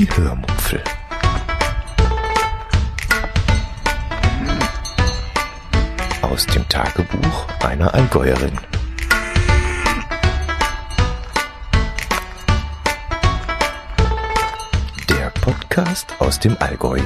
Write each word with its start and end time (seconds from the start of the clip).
Die 0.00 0.08
Hörmupfel. 0.16 0.82
Aus 6.22 6.46
dem 6.46 6.66
Tagebuch 6.70 7.46
einer 7.62 7.92
Allgäuerin. 7.92 8.58
Der 15.10 15.28
Podcast 15.42 16.14
aus 16.18 16.40
dem 16.40 16.56
Allgäu. 16.60 17.00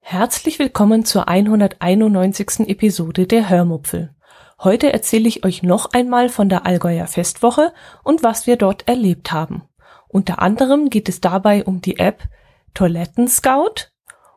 Herzlich 0.00 0.58
willkommen 0.58 1.04
zur 1.04 1.28
191. 1.28 2.68
Episode 2.68 3.28
der 3.28 3.48
Hörmupfel. 3.48 4.13
Heute 4.62 4.92
erzähle 4.92 5.28
ich 5.28 5.44
euch 5.44 5.62
noch 5.62 5.92
einmal 5.92 6.28
von 6.28 6.48
der 6.48 6.66
Allgäuer 6.66 7.06
Festwoche 7.06 7.72
und 8.02 8.22
was 8.22 8.46
wir 8.46 8.56
dort 8.56 8.88
erlebt 8.88 9.32
haben. 9.32 9.62
Unter 10.08 10.40
anderem 10.40 10.90
geht 10.90 11.08
es 11.08 11.20
dabei 11.20 11.64
um 11.64 11.80
die 11.80 11.98
App 11.98 12.28
Toiletten 12.72 13.28
Scout, 13.28 13.90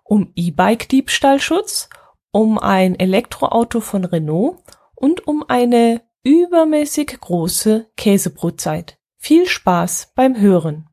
um 0.04 0.32
E-Bike-Diebstahlschutz, 0.36 1.90
um 2.32 2.58
ein 2.58 3.00
Elektroauto 3.00 3.80
von 3.80 4.05
Renault 4.05 4.58
und 4.96 5.27
um 5.27 5.44
eine 5.48 6.02
übermäßig 6.24 7.20
große 7.20 7.90
Käsebrotzeit. 7.96 8.98
Viel 9.18 9.48
Spaß 9.48 10.13
beim 10.16 10.40
Hören. 10.40 10.90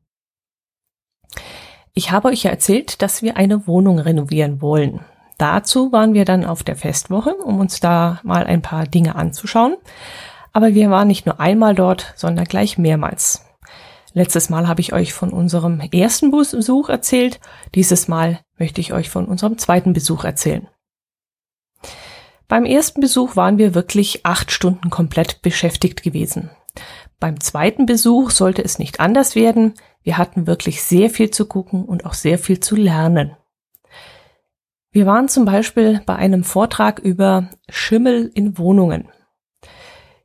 Ich 1.93 2.11
habe 2.11 2.27
euch 2.29 2.43
ja 2.43 2.51
erzählt, 2.51 3.01
dass 3.01 3.21
wir 3.21 3.37
eine 3.37 3.67
Wohnung 3.67 3.99
renovieren 3.99 4.61
wollen. 4.61 5.05
Dazu 5.37 5.91
waren 5.91 6.13
wir 6.13 6.25
dann 6.25 6.45
auf 6.45 6.63
der 6.63 6.75
Festwoche, 6.75 7.35
um 7.35 7.59
uns 7.59 7.79
da 7.79 8.19
mal 8.23 8.45
ein 8.45 8.61
paar 8.61 8.85
Dinge 8.85 9.15
anzuschauen. 9.15 9.75
Aber 10.53 10.73
wir 10.73 10.89
waren 10.89 11.07
nicht 11.07 11.25
nur 11.25 11.39
einmal 11.39 11.75
dort, 11.75 12.13
sondern 12.15 12.45
gleich 12.45 12.77
mehrmals. 12.77 13.45
Letztes 14.13 14.49
Mal 14.49 14.69
habe 14.69 14.79
ich 14.79 14.93
euch 14.93 15.11
von 15.11 15.31
unserem 15.31 15.81
ersten 15.81 16.31
Besuch 16.31 16.87
erzählt. 16.87 17.41
Dieses 17.75 18.07
Mal 18.07 18.39
möchte 18.57 18.79
ich 18.79 18.93
euch 18.93 19.09
von 19.09 19.25
unserem 19.25 19.57
zweiten 19.57 19.91
Besuch 19.91 20.23
erzählen. 20.23 20.69
Beim 22.47 22.63
ersten 22.63 23.01
Besuch 23.01 23.35
waren 23.35 23.57
wir 23.57 23.75
wirklich 23.75 24.25
acht 24.25 24.51
Stunden 24.51 24.89
komplett 24.89 25.41
beschäftigt 25.41 26.01
gewesen. 26.03 26.49
Beim 27.19 27.41
zweiten 27.41 27.85
Besuch 27.85 28.31
sollte 28.31 28.63
es 28.63 28.79
nicht 28.79 29.01
anders 29.01 29.35
werden. 29.35 29.73
Wir 30.03 30.17
hatten 30.17 30.47
wirklich 30.47 30.81
sehr 30.83 31.09
viel 31.09 31.31
zu 31.31 31.45
gucken 31.45 31.83
und 31.83 32.05
auch 32.05 32.13
sehr 32.13 32.37
viel 32.37 32.61
zu 32.61 32.77
lernen. 32.77 33.35
Wir 34.95 35.05
waren 35.05 35.27
zum 35.27 35.43
Beispiel 35.43 35.99
bei 36.05 36.15
einem 36.15 36.45
Vortrag 36.45 36.99
über 36.99 37.49
Schimmel 37.67 38.31
in 38.33 38.57
Wohnungen. 38.57 39.09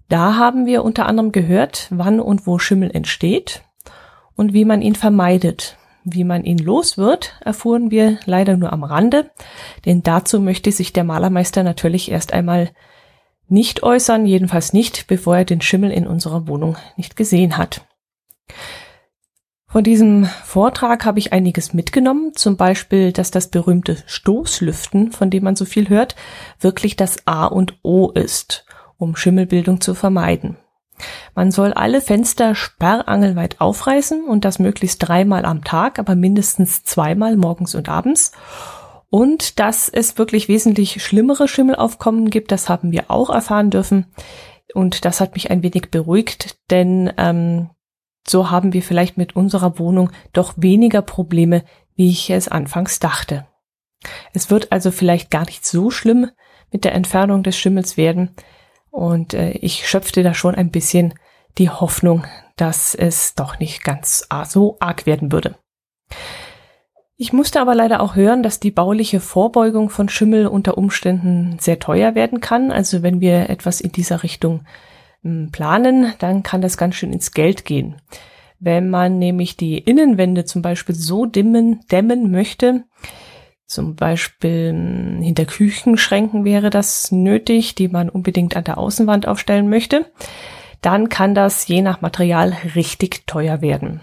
Da 0.09 0.37
haben 0.37 0.65
wir 0.65 0.85
unter 0.85 1.07
anderem 1.07 1.33
gehört, 1.33 1.89
wann 1.91 2.21
und 2.21 2.47
wo 2.47 2.61
Schimmel 2.61 2.89
entsteht 2.93 3.65
und 4.37 4.53
wie 4.53 4.65
man 4.65 4.81
ihn 4.81 4.95
vermeidet. 4.95 5.77
Wie 6.05 6.23
man 6.23 6.45
ihn 6.45 6.59
los 6.59 6.97
wird, 6.97 7.35
erfuhren 7.45 7.91
wir 7.91 8.21
leider 8.27 8.57
nur 8.57 8.73
am 8.73 8.85
Rande, 8.85 9.33
denn 9.87 10.05
dazu 10.05 10.39
möchte 10.39 10.71
sich 10.71 10.93
der 10.93 11.03
Malermeister 11.03 11.65
natürlich 11.65 12.09
erst 12.09 12.33
einmal 12.33 12.71
nicht 13.49 13.83
äußern, 13.83 14.25
jedenfalls 14.25 14.73
nicht, 14.73 15.09
bevor 15.09 15.39
er 15.39 15.45
den 15.45 15.63
Schimmel 15.63 15.91
in 15.91 16.07
unserer 16.07 16.47
Wohnung 16.47 16.77
nicht 16.97 17.17
gesehen 17.17 17.59
hat. 17.59 17.89
Von 19.71 19.85
diesem 19.85 20.25
Vortrag 20.25 21.05
habe 21.05 21.21
ich 21.21 21.33
einiges 21.33 21.73
mitgenommen, 21.73 22.33
zum 22.35 22.57
Beispiel, 22.57 23.13
dass 23.13 23.31
das 23.31 23.51
berühmte 23.51 23.99
Stoßlüften, 24.05 25.13
von 25.13 25.31
dem 25.31 25.45
man 25.45 25.55
so 25.55 25.65
viel 25.65 25.89
hört, 25.89 26.17
wirklich 26.59 26.97
das 26.97 27.25
A 27.25 27.47
und 27.47 27.79
O 27.85 28.11
ist, 28.11 28.65
um 28.99 29.15
Schimmelbildung 29.15 29.81
zu 29.81 29.95
vermeiden. 29.95 30.57
Man 31.37 31.53
soll 31.53 31.73
alle 31.73 32.01
Fenster 32.01 32.57
sperrangelweit 32.57 33.61
aufreißen 33.61 34.25
und 34.25 34.45
das 34.45 34.59
möglichst 34.59 35.07
dreimal 35.07 35.45
am 35.45 35.63
Tag, 35.63 36.01
aber 36.01 36.17
mindestens 36.17 36.83
zweimal 36.83 37.37
morgens 37.37 37.77
und 37.77 37.89
abends. 37.89 38.33
Und 39.09 39.61
dass 39.61 39.89
es 39.89 40.19
wirklich 40.19 40.49
wesentlich 40.49 41.01
schlimmere 41.01 41.47
Schimmelaufkommen 41.47 42.29
gibt, 42.31 42.51
das 42.51 42.69
haben 42.69 42.91
wir 42.91 43.05
auch 43.09 43.31
erfahren 43.31 43.71
dürfen. 43.71 44.07
Und 44.75 45.05
das 45.05 45.21
hat 45.21 45.35
mich 45.35 45.53
ein 45.53 45.63
wenig 45.63 45.93
beruhigt, 45.93 46.57
denn 46.71 47.13
ähm, 47.17 47.71
so 48.31 48.51
haben 48.51 48.73
wir 48.73 48.83
vielleicht 48.83 49.17
mit 49.17 49.37
unserer 49.37 49.79
Wohnung 49.79 50.11
doch 50.33 50.55
weniger 50.57 51.03
Probleme, 51.03 51.65
wie 51.97 52.11
ich 52.11 52.31
es 52.31 52.49
anfangs 52.49 52.99
dachte. 52.99 53.47
Es 54.33 54.51
wird 54.51 54.73
also 54.73 54.91
vielleicht 54.91 55.31
gar 55.31 55.45
nicht 55.45 55.67
so 55.67 55.91
schlimm 55.91 56.31
mit 56.73 56.85
der 56.85 56.95
Entfernung 56.95 57.43
des 57.43 57.57
Schimmels 57.57 57.97
werden. 57.97 58.31
Und 58.91 59.35
äh, 59.35 59.53
ich 59.53 59.89
schöpfte 59.89 60.23
da 60.23 60.35
schon 60.35 60.55
ein 60.55 60.71
bisschen 60.71 61.15
die 61.59 61.71
Hoffnung, 61.71 62.25
dass 62.57 62.95
es 62.95 63.35
doch 63.35 63.59
nicht 63.59 63.85
ganz 63.85 64.27
so 64.49 64.77
arg 64.81 65.07
werden 65.07 65.33
würde. 65.33 65.57
Ich 67.17 67.33
musste 67.35 67.61
aber 67.61 67.75
leider 67.75 68.01
auch 68.01 68.17
hören, 68.17 68.43
dass 68.43 68.61
die 68.61 68.71
bauliche 68.71 69.21
Vorbeugung 69.21 69.91
von 69.91 70.09
Schimmel 70.09 70.47
unter 70.47 70.79
Umständen 70.79 71.59
sehr 71.61 71.79
teuer 71.79 72.15
werden 72.15 72.41
kann. 72.41 72.73
Also 72.73 73.03
wenn 73.03 73.21
wir 73.21 73.51
etwas 73.51 73.83
in 73.83 73.93
dieser 73.93 74.23
Richtung 74.23 74.65
planen, 75.23 76.15
dann 76.19 76.43
kann 76.43 76.63
das 76.63 76.77
ganz 76.77 76.95
schön 76.95 77.13
ins 77.13 77.33
Geld 77.33 77.65
gehen. 77.65 77.97
Wenn 78.59 78.91
man 78.91 79.19
nämlich 79.19 79.57
die 79.57 79.79
Innenwände 79.79 80.45
zum 80.45 80.63
Beispiel 80.63 80.95
so 80.95 81.27
dimmen, 81.27 81.81
dämmen 81.91 82.31
möchte, 82.31 82.85
zum 83.67 83.95
Beispiel 83.95 84.71
hm, 84.71 85.23
hinter 85.23 85.45
Küchenschränken 85.45 86.45
wäre 86.45 86.71
das 86.71 87.13
nötig, 87.13 87.75
die 87.75 87.89
man 87.89 88.09
unbedingt 88.09 88.57
an 88.57 88.65
der 88.65 88.79
Außenwand 88.79 89.29
aufstellen 89.29 89.71
möchte, 89.71 90.11
dann 90.83 91.09
kann 91.09 91.35
das 91.35 91.69
je 91.69 91.81
nach 91.81 92.01
Material 92.01 92.57
richtig 92.75 93.27
teuer 93.27 93.61
werden. 93.61 94.01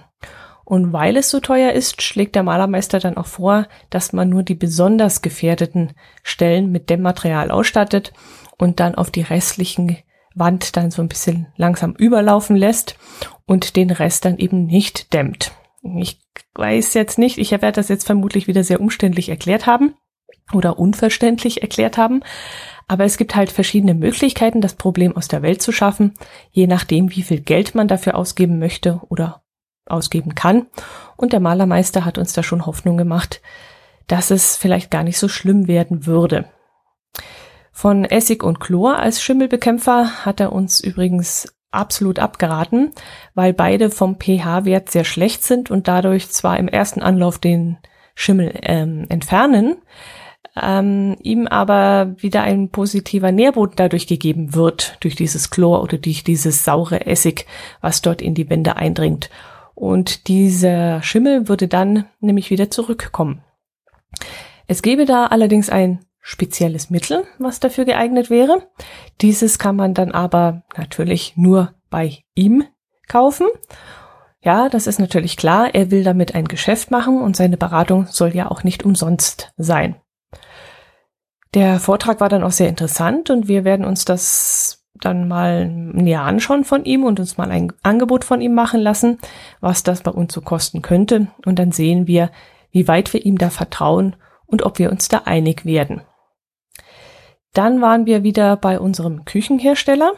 Und 0.64 0.92
weil 0.92 1.18
es 1.18 1.30
so 1.30 1.40
teuer 1.40 1.72
ist, 1.72 2.02
schlägt 2.02 2.36
der 2.36 2.44
Malermeister 2.44 3.00
dann 3.00 3.18
auch 3.18 3.26
vor, 3.26 3.68
dass 3.90 4.12
man 4.12 4.30
nur 4.30 4.44
die 4.44 4.56
besonders 4.56 5.22
gefährdeten 5.22 5.94
Stellen 6.24 6.72
mit 6.72 6.90
Dämmmaterial 6.90 7.52
ausstattet 7.52 8.12
und 8.58 8.80
dann 8.80 8.96
auf 8.96 9.12
die 9.12 9.22
restlichen 9.22 9.98
Wand 10.40 10.76
dann 10.78 10.92
so 10.92 11.02
ein 11.02 11.08
bisschen 11.08 11.48
langsam 11.56 11.94
überlaufen 11.94 12.56
lässt 12.56 12.98
und 13.46 13.76
den 13.76 13.92
Rest 13.92 14.26
dann 14.26 14.38
eben 14.38 14.66
nicht 14.66 15.14
dämmt. 15.14 15.52
Ich 15.96 16.20
weiß 16.56 16.94
jetzt 16.94 17.18
nicht, 17.18 17.38
ich 17.38 17.52
werde 17.52 17.72
das 17.72 17.90
jetzt 17.90 18.06
vermutlich 18.06 18.48
wieder 18.48 18.64
sehr 18.64 18.82
umständlich 18.82 19.30
erklärt 19.30 19.66
haben 19.68 19.96
oder 20.54 20.80
unverständlich 20.80 21.62
erklärt 21.62 21.98
haben, 21.98 22.24
aber 22.88 23.04
es 23.04 23.18
gibt 23.18 23.36
halt 23.36 23.52
verschiedene 23.52 23.94
Möglichkeiten, 23.94 24.62
das 24.62 24.76
Problem 24.76 25.16
aus 25.16 25.28
der 25.28 25.42
Welt 25.42 25.62
zu 25.62 25.72
schaffen, 25.72 26.14
je 26.52 26.68
nachdem, 26.68 27.12
wie 27.12 27.22
viel 27.22 27.42
Geld 27.42 27.76
man 27.76 27.88
dafür 27.88 28.16
ausgeben 28.16 28.60
möchte 28.60 29.02
oder 29.10 29.44
ausgeben 29.86 30.36
kann. 30.36 30.68
Und 31.16 31.34
der 31.34 31.40
Malermeister 31.40 32.06
hat 32.06 32.18
uns 32.18 32.34
da 32.34 32.44
schon 32.44 32.66
Hoffnung 32.66 32.98
gemacht, 32.98 33.42
dass 34.08 34.32
es 34.32 34.56
vielleicht 34.56 34.90
gar 34.90 35.04
nicht 35.04 35.18
so 35.18 35.28
schlimm 35.28 35.68
werden 35.68 36.06
würde. 36.06 36.46
Von 37.78 38.06
Essig 38.06 38.44
und 38.44 38.60
Chlor 38.60 38.98
als 38.98 39.22
Schimmelbekämpfer 39.22 40.26
hat 40.26 40.40
er 40.40 40.52
uns 40.52 40.80
übrigens 40.80 41.56
absolut 41.70 42.18
abgeraten, 42.18 42.92
weil 43.36 43.54
beide 43.54 43.92
vom 43.92 44.16
pH-Wert 44.16 44.90
sehr 44.90 45.04
schlecht 45.04 45.44
sind 45.44 45.70
und 45.70 45.88
dadurch 45.88 46.28
zwar 46.30 46.58
im 46.58 46.68
ersten 46.68 47.04
Anlauf 47.04 47.38
den 47.38 47.78
Schimmel 48.16 48.52
ähm, 48.64 49.06
entfernen, 49.10 49.76
ähm, 50.60 51.18
ihm 51.22 51.46
aber 51.46 52.16
wieder 52.18 52.42
ein 52.42 52.70
positiver 52.70 53.32
Nährboden 53.32 53.76
dadurch 53.76 54.08
gegeben 54.08 54.56
wird, 54.56 54.98
durch 55.02 55.16
dieses 55.16 55.52
Chlor 55.52 55.84
oder 55.84 56.00
durch 56.00 56.24
dieses 56.24 56.64
saure 56.64 57.06
Essig, 57.06 57.46
was 57.80 58.02
dort 58.02 58.24
in 58.24 58.34
die 58.34 58.50
Wände 58.50 58.76
eindringt. 58.76 59.30
Und 59.76 60.30
dieser 60.30 61.04
Schimmel 61.04 61.48
würde 61.48 61.68
dann 61.68 62.06
nämlich 62.22 62.50
wieder 62.50 62.72
zurückkommen. 62.72 63.44
Es 64.66 64.82
gäbe 64.82 65.06
da 65.06 65.28
allerdings 65.28 65.70
ein 65.70 66.00
spezielles 66.28 66.90
Mittel, 66.90 67.24
was 67.40 67.62
dafür 67.62 67.86
geeignet 67.86 68.30
wäre. 68.30 68.68
Dieses 69.22 69.60
kann 69.60 69.78
man 69.78 69.94
dann 69.94 70.12
aber 70.12 70.64
natürlich 70.76 71.38
nur 71.38 71.74
bei 71.90 72.18
ihm 72.36 72.66
kaufen. 73.08 73.48
Ja, 74.42 74.68
das 74.68 74.88
ist 74.88 75.00
natürlich 75.00 75.38
klar. 75.38 75.74
Er 75.74 75.90
will 75.90 76.04
damit 76.04 76.36
ein 76.36 76.50
Geschäft 76.50 76.92
machen 76.92 77.22
und 77.22 77.38
seine 77.38 77.56
Beratung 77.56 78.08
soll 78.08 78.36
ja 78.36 78.52
auch 78.52 78.66
nicht 78.66 78.84
umsonst 78.84 79.54
sein. 79.56 79.96
Der 81.54 81.80
Vortrag 81.80 82.20
war 82.20 82.28
dann 82.28 82.44
auch 82.44 82.52
sehr 82.52 82.68
interessant 82.68 83.30
und 83.30 83.48
wir 83.48 83.64
werden 83.64 83.86
uns 83.86 84.04
das 84.04 84.86
dann 84.96 85.30
mal 85.30 85.70
näher 85.70 86.24
anschauen 86.24 86.66
von 86.66 86.84
ihm 86.84 87.06
und 87.06 87.22
uns 87.22 87.38
mal 87.38 87.52
ein 87.52 87.72
Angebot 87.84 88.26
von 88.26 88.42
ihm 88.42 88.54
machen 88.54 88.82
lassen, 88.82 89.18
was 89.62 89.82
das 89.84 90.02
bei 90.02 90.12
uns 90.12 90.34
so 90.34 90.42
kosten 90.42 90.82
könnte. 90.82 91.28
Und 91.46 91.58
dann 91.58 91.72
sehen 91.72 92.06
wir, 92.06 92.32
wie 92.72 92.90
weit 92.90 93.14
wir 93.14 93.26
ihm 93.26 93.38
da 93.38 93.50
vertrauen 93.50 94.18
und 94.46 94.64
ob 94.64 94.78
wir 94.78 94.92
uns 94.92 95.08
da 95.08 95.22
einig 95.24 95.64
werden. 95.64 96.02
Dann 97.54 97.82
waren 97.82 98.06
wir 98.06 98.24
wieder 98.24 98.56
bei 98.58 98.80
unserem 98.80 99.26
Küchenhersteller, 99.26 100.14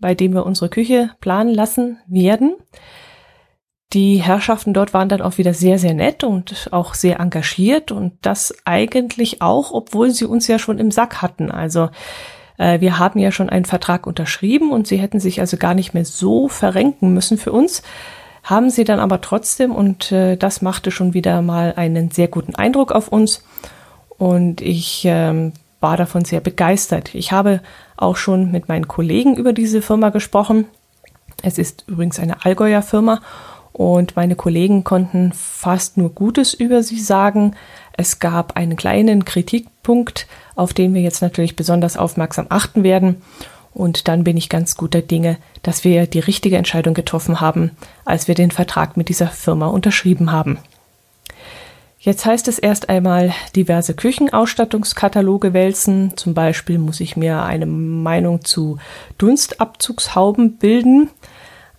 bei 0.00 0.14
dem 0.14 0.34
wir 0.34 0.46
unsere 0.46 0.68
Küche 0.68 1.10
planen 1.20 1.54
lassen 1.54 1.98
werden. 2.06 2.56
Die 3.92 4.22
Herrschaften 4.22 4.72
dort 4.72 4.94
waren 4.94 5.08
dann 5.08 5.22
auch 5.22 5.38
wieder 5.38 5.54
sehr, 5.54 5.78
sehr 5.78 5.94
nett 5.94 6.22
und 6.22 6.68
auch 6.70 6.94
sehr 6.94 7.18
engagiert 7.20 7.90
und 7.92 8.14
das 8.22 8.54
eigentlich 8.64 9.42
auch, 9.42 9.72
obwohl 9.72 10.10
sie 10.10 10.26
uns 10.26 10.46
ja 10.46 10.58
schon 10.58 10.78
im 10.78 10.90
Sack 10.90 11.22
hatten. 11.22 11.50
Also 11.50 11.90
Äh, 12.60 12.80
wir 12.82 12.98
haben 12.98 13.18
ja 13.18 13.32
schon 13.32 13.48
einen 13.48 13.64
Vertrag 13.64 14.06
unterschrieben 14.06 14.70
und 14.70 14.86
sie 14.86 14.98
hätten 14.98 15.18
sich 15.18 15.40
also 15.40 15.56
gar 15.56 15.72
nicht 15.74 15.94
mehr 15.94 16.04
so 16.04 16.46
verrenken 16.46 17.14
müssen 17.14 17.38
für 17.38 17.52
uns. 17.52 17.82
Haben 18.42 18.68
sie 18.68 18.84
dann 18.84 19.00
aber 19.00 19.22
trotzdem 19.22 19.74
und 19.74 20.12
äh, 20.12 20.36
das 20.36 20.60
machte 20.60 20.90
schon 20.90 21.14
wieder 21.14 21.40
mal 21.40 21.72
einen 21.76 22.10
sehr 22.10 22.28
guten 22.28 22.54
Eindruck 22.54 22.92
auf 22.92 23.08
uns. 23.08 23.42
Und 24.18 24.60
ich 24.60 25.04
ähm, 25.06 25.54
war 25.80 25.96
davon 25.96 26.24
sehr 26.24 26.40
begeistert. 26.40 27.14
Ich 27.14 27.32
habe 27.32 27.60
auch 27.96 28.16
schon 28.16 28.50
mit 28.50 28.68
meinen 28.68 28.88
Kollegen 28.88 29.36
über 29.36 29.52
diese 29.52 29.82
Firma 29.82 30.10
gesprochen. 30.10 30.66
Es 31.42 31.58
ist 31.58 31.84
übrigens 31.86 32.18
eine 32.18 32.44
Allgäuer 32.44 32.82
Firma 32.82 33.20
und 33.72 34.16
meine 34.16 34.36
Kollegen 34.36 34.84
konnten 34.84 35.32
fast 35.32 35.96
nur 35.96 36.10
Gutes 36.10 36.54
über 36.54 36.82
sie 36.82 36.98
sagen. 36.98 37.54
Es 37.96 38.18
gab 38.18 38.56
einen 38.56 38.76
kleinen 38.76 39.24
Kritikpunkt, 39.24 40.26
auf 40.54 40.74
den 40.74 40.92
wir 40.92 41.00
jetzt 41.00 41.22
natürlich 41.22 41.56
besonders 41.56 41.96
aufmerksam 41.96 42.46
achten 42.48 42.82
werden. 42.82 43.22
Und 43.72 44.08
dann 44.08 44.24
bin 44.24 44.36
ich 44.36 44.48
ganz 44.48 44.76
guter 44.76 45.00
Dinge, 45.00 45.38
dass 45.62 45.84
wir 45.84 46.06
die 46.06 46.18
richtige 46.18 46.56
Entscheidung 46.56 46.92
getroffen 46.92 47.40
haben, 47.40 47.70
als 48.04 48.26
wir 48.26 48.34
den 48.34 48.50
Vertrag 48.50 48.96
mit 48.96 49.08
dieser 49.08 49.28
Firma 49.28 49.68
unterschrieben 49.68 50.32
haben. 50.32 50.58
Jetzt 52.02 52.24
heißt 52.24 52.48
es 52.48 52.58
erst 52.58 52.88
einmal 52.88 53.34
diverse 53.54 53.92
Küchenausstattungskataloge 53.92 55.52
wälzen. 55.52 56.16
Zum 56.16 56.32
Beispiel 56.32 56.78
muss 56.78 56.98
ich 57.00 57.14
mir 57.14 57.42
eine 57.42 57.66
Meinung 57.66 58.42
zu 58.42 58.78
Dunstabzugshauben 59.18 60.56
bilden. 60.56 61.10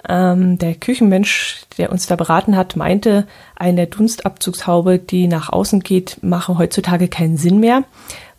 Ähm, 0.08 0.60
der 0.60 0.76
Küchenmensch, 0.76 1.64
der 1.80 1.92
uns 1.92 2.06
da 2.06 2.16
beraten 2.16 2.56
hat, 2.56 2.76
meinte, 2.76 3.26
eine 3.56 3.88
Dunstabzugshaube, 3.88 5.00
die 5.00 5.28
nach 5.28 5.50
außen 5.50 5.80
geht, 5.80 6.20
mache 6.22 6.56
heutzutage 6.60 7.08
keinen 7.08 7.38
Sinn 7.38 7.60
mehr, 7.60 7.84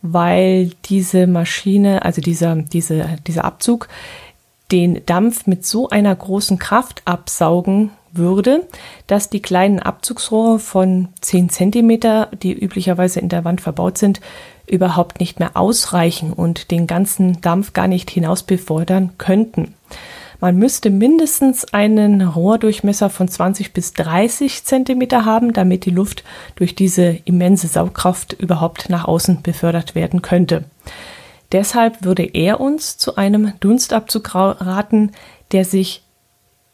weil 0.01 0.71
diese 0.85 1.27
Maschine, 1.27 2.05
also 2.05 2.21
dieser, 2.21 2.55
diese, 2.55 3.17
dieser 3.27 3.43
Abzug, 3.43 3.89
den 4.71 5.05
Dampf 5.05 5.47
mit 5.47 5.65
so 5.65 5.89
einer 5.89 6.15
großen 6.15 6.59
Kraft 6.59 7.01
absaugen 7.03 7.91
würde, 8.13 8.67
dass 9.07 9.29
die 9.29 9.41
kleinen 9.41 9.79
Abzugsrohre 9.79 10.59
von 10.59 11.09
10 11.21 11.49
Zentimeter, 11.49 12.29
die 12.41 12.53
üblicherweise 12.53 13.19
in 13.19 13.29
der 13.29 13.45
Wand 13.45 13.61
verbaut 13.61 13.97
sind, 13.97 14.21
überhaupt 14.67 15.19
nicht 15.19 15.39
mehr 15.39 15.55
ausreichen 15.55 16.31
und 16.33 16.71
den 16.71 16.87
ganzen 16.87 17.41
Dampf 17.41 17.73
gar 17.73 17.87
nicht 17.87 18.09
hinaus 18.09 18.43
befördern 18.43 19.13
könnten. 19.17 19.73
Man 20.39 20.57
müsste 20.57 20.89
mindestens 20.89 21.73
einen 21.73 22.21
Rohrdurchmesser 22.21 23.09
von 23.09 23.29
20 23.29 23.71
bis 23.71 23.93
30 23.93 24.65
Zentimeter 24.65 25.23
haben, 25.23 25.53
damit 25.53 25.85
die 25.85 25.89
Luft 25.89 26.25
durch 26.55 26.75
diese 26.75 27.17
immense 27.23 27.67
Saugkraft 27.67 28.33
überhaupt 28.33 28.89
nach 28.89 29.05
außen 29.05 29.41
befördert 29.41 29.95
werden 29.95 30.21
könnte. 30.21 30.65
Deshalb 31.53 32.03
würde 32.03 32.23
er 32.23 32.59
uns 32.59 32.97
zu 32.97 33.15
einem 33.15 33.53
Dunstabzug 33.61 34.35
raten, 34.35 35.11
der 35.53 35.63
sich 35.63 36.02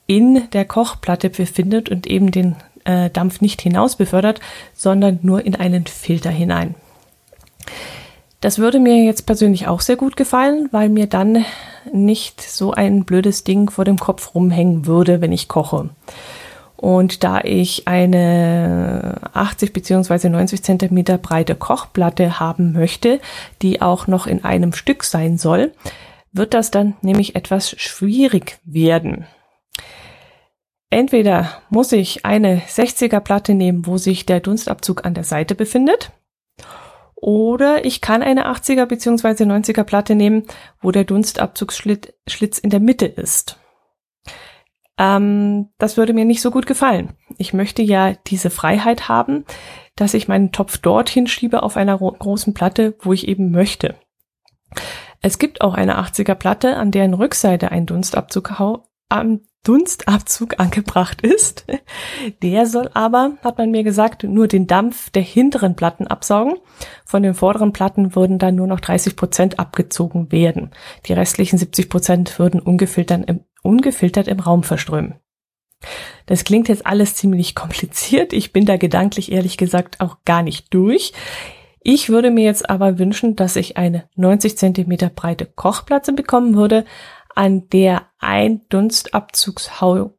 in 0.09 0.49
der 0.53 0.65
Kochplatte 0.65 1.29
befindet 1.29 1.87
und 1.87 2.07
eben 2.07 2.31
den 2.31 2.55
äh, 2.83 3.11
Dampf 3.11 3.41
nicht 3.41 3.61
hinaus 3.61 3.95
befördert, 3.95 4.39
sondern 4.73 5.19
nur 5.21 5.45
in 5.45 5.55
einen 5.55 5.85
Filter 5.85 6.31
hinein. 6.31 6.73
Das 8.41 8.57
würde 8.57 8.79
mir 8.79 9.03
jetzt 9.03 9.27
persönlich 9.27 9.67
auch 9.67 9.81
sehr 9.81 9.97
gut 9.97 10.17
gefallen, 10.17 10.67
weil 10.71 10.89
mir 10.89 11.05
dann 11.05 11.45
nicht 11.93 12.41
so 12.41 12.71
ein 12.73 13.03
blödes 13.03 13.43
Ding 13.43 13.69
vor 13.69 13.85
dem 13.85 13.97
Kopf 13.97 14.33
rumhängen 14.33 14.87
würde, 14.87 15.21
wenn 15.21 15.31
ich 15.31 15.47
koche. 15.47 15.89
Und 16.75 17.23
da 17.23 17.41
ich 17.41 17.87
eine 17.87 19.17
80 19.33 19.73
bzw. 19.73 20.29
90 20.29 20.63
Zentimeter 20.63 21.19
breite 21.19 21.53
Kochplatte 21.53 22.39
haben 22.39 22.71
möchte, 22.71 23.19
die 23.61 23.83
auch 23.83 24.07
noch 24.07 24.25
in 24.25 24.43
einem 24.43 24.73
Stück 24.73 25.03
sein 25.03 25.37
soll, 25.37 25.71
wird 26.31 26.55
das 26.55 26.71
dann 26.71 26.95
nämlich 27.03 27.35
etwas 27.35 27.69
schwierig 27.69 28.57
werden. 28.63 29.27
Entweder 30.89 31.61
muss 31.69 31.91
ich 31.91 32.25
eine 32.25 32.61
60er 32.61 33.19
Platte 33.19 33.53
nehmen, 33.53 33.85
wo 33.85 33.97
sich 33.97 34.25
der 34.25 34.39
Dunstabzug 34.39 35.05
an 35.05 35.13
der 35.13 35.23
Seite 35.23 35.53
befindet, 35.53 36.11
oder 37.21 37.83
ich 37.83 37.99
kann 37.99 38.23
eine 38.23 38.47
80er 38.47 38.85
bzw. 38.85 39.43
90er 39.43 39.83
Platte 39.83 40.15
nehmen, 40.15 40.45
wo 40.81 40.91
der 40.91 41.03
Dunstabzugsschlitz 41.03 42.57
in 42.59 42.69
der 42.69 42.79
Mitte 42.79 43.07
ist. 43.07 43.59
Ähm, 44.97 45.69
das 45.77 45.97
würde 45.97 46.13
mir 46.13 46.23
nicht 46.23 46.41
so 46.41 46.49
gut 46.49 46.65
gefallen. 46.65 47.13
Ich 47.37 47.53
möchte 47.53 47.81
ja 47.81 48.13
diese 48.27 48.49
Freiheit 48.49 49.09
haben, 49.09 49.43
dass 49.97 50.13
ich 50.13 50.29
meinen 50.29 50.53
Topf 50.53 50.77
dorthin 50.77 51.27
schiebe 51.27 51.61
auf 51.61 51.75
einer 51.75 51.97
großen 51.97 52.53
Platte, 52.53 52.95
wo 53.01 53.11
ich 53.11 53.27
eben 53.27 53.51
möchte. 53.51 53.95
Es 55.21 55.39
gibt 55.39 55.59
auch 55.59 55.73
eine 55.73 55.99
80er 55.99 56.35
Platte, 56.35 56.77
an 56.77 56.91
deren 56.91 57.13
Rückseite 57.13 57.71
ein 57.71 57.85
Dunstabzug 57.85 58.61
am 59.09 59.41
Dunstabzug 59.63 60.59
angebracht 60.59 61.21
ist. 61.21 61.65
Der 62.41 62.65
soll 62.65 62.89
aber, 62.93 63.33
hat 63.43 63.57
man 63.57 63.71
mir 63.71 63.83
gesagt, 63.83 64.23
nur 64.23 64.47
den 64.47 64.67
Dampf 64.67 65.09
der 65.09 65.21
hinteren 65.21 65.75
Platten 65.75 66.07
absaugen. 66.07 66.55
Von 67.05 67.23
den 67.23 67.33
vorderen 67.33 67.73
Platten 67.73 68.15
würden 68.15 68.39
dann 68.39 68.55
nur 68.55 68.67
noch 68.67 68.79
30 68.79 69.15
Prozent 69.15 69.59
abgezogen 69.59 70.31
werden. 70.31 70.71
Die 71.05 71.13
restlichen 71.13 71.57
70 71.57 71.89
Prozent 71.89 72.39
würden 72.39 72.59
ungefiltert 72.59 73.29
im, 73.29 73.41
ungefiltert 73.61 74.27
im 74.27 74.39
Raum 74.39 74.63
verströmen. 74.63 75.15
Das 76.25 76.43
klingt 76.43 76.67
jetzt 76.67 76.85
alles 76.85 77.15
ziemlich 77.15 77.55
kompliziert. 77.55 78.33
Ich 78.33 78.53
bin 78.53 78.65
da 78.65 78.77
gedanklich 78.77 79.31
ehrlich 79.31 79.57
gesagt 79.57 79.99
auch 79.99 80.17
gar 80.25 80.43
nicht 80.43 80.73
durch. 80.73 81.13
Ich 81.81 82.09
würde 82.09 82.29
mir 82.29 82.43
jetzt 82.43 82.69
aber 82.69 82.99
wünschen, 82.99 83.35
dass 83.35 83.55
ich 83.55 83.77
eine 83.77 84.09
90 84.15 84.57
Zentimeter 84.57 85.09
breite 85.09 85.45
Kochplatte 85.45 86.11
bekommen 86.11 86.55
würde, 86.55 86.83
an 87.35 87.69
der 87.69 88.07
ein 88.19 88.67
Dunstabzugshau 88.69 90.13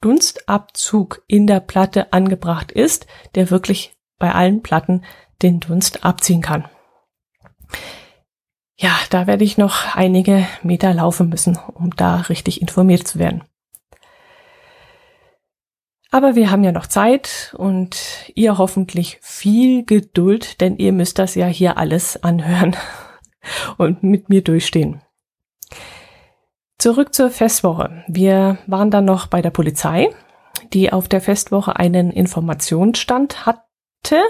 Dunstabzug 0.00 1.24
in 1.26 1.46
der 1.46 1.60
Platte 1.60 2.12
angebracht 2.12 2.70
ist, 2.70 3.06
der 3.34 3.50
wirklich 3.50 3.96
bei 4.18 4.32
allen 4.32 4.62
Platten 4.62 5.04
den 5.42 5.60
Dunst 5.60 6.04
abziehen 6.04 6.42
kann. 6.42 6.66
Ja, 8.76 8.94
da 9.10 9.26
werde 9.26 9.44
ich 9.44 9.56
noch 9.56 9.94
einige 9.94 10.46
Meter 10.62 10.92
laufen 10.92 11.28
müssen, 11.28 11.58
um 11.74 11.90
da 11.96 12.16
richtig 12.22 12.60
informiert 12.60 13.08
zu 13.08 13.18
werden. 13.18 13.44
Aber 16.10 16.34
wir 16.34 16.50
haben 16.50 16.62
ja 16.62 16.72
noch 16.72 16.86
Zeit 16.86 17.54
und 17.58 18.30
ihr 18.34 18.58
hoffentlich 18.58 19.18
viel 19.22 19.84
Geduld, 19.84 20.60
denn 20.60 20.76
ihr 20.76 20.92
müsst 20.92 21.18
das 21.18 21.34
ja 21.34 21.46
hier 21.46 21.78
alles 21.78 22.22
anhören 22.22 22.76
und 23.76 24.02
mit 24.02 24.28
mir 24.28 24.42
durchstehen. 24.42 25.02
Zurück 26.86 27.14
zur 27.14 27.30
Festwoche. 27.30 28.04
Wir 28.06 28.58
waren 28.68 28.92
dann 28.92 29.06
noch 29.06 29.26
bei 29.26 29.42
der 29.42 29.50
Polizei, 29.50 30.08
die 30.72 30.92
auf 30.92 31.08
der 31.08 31.20
Festwoche 31.20 31.74
einen 31.74 32.12
Informationsstand 32.12 33.44
hatte, 33.44 34.22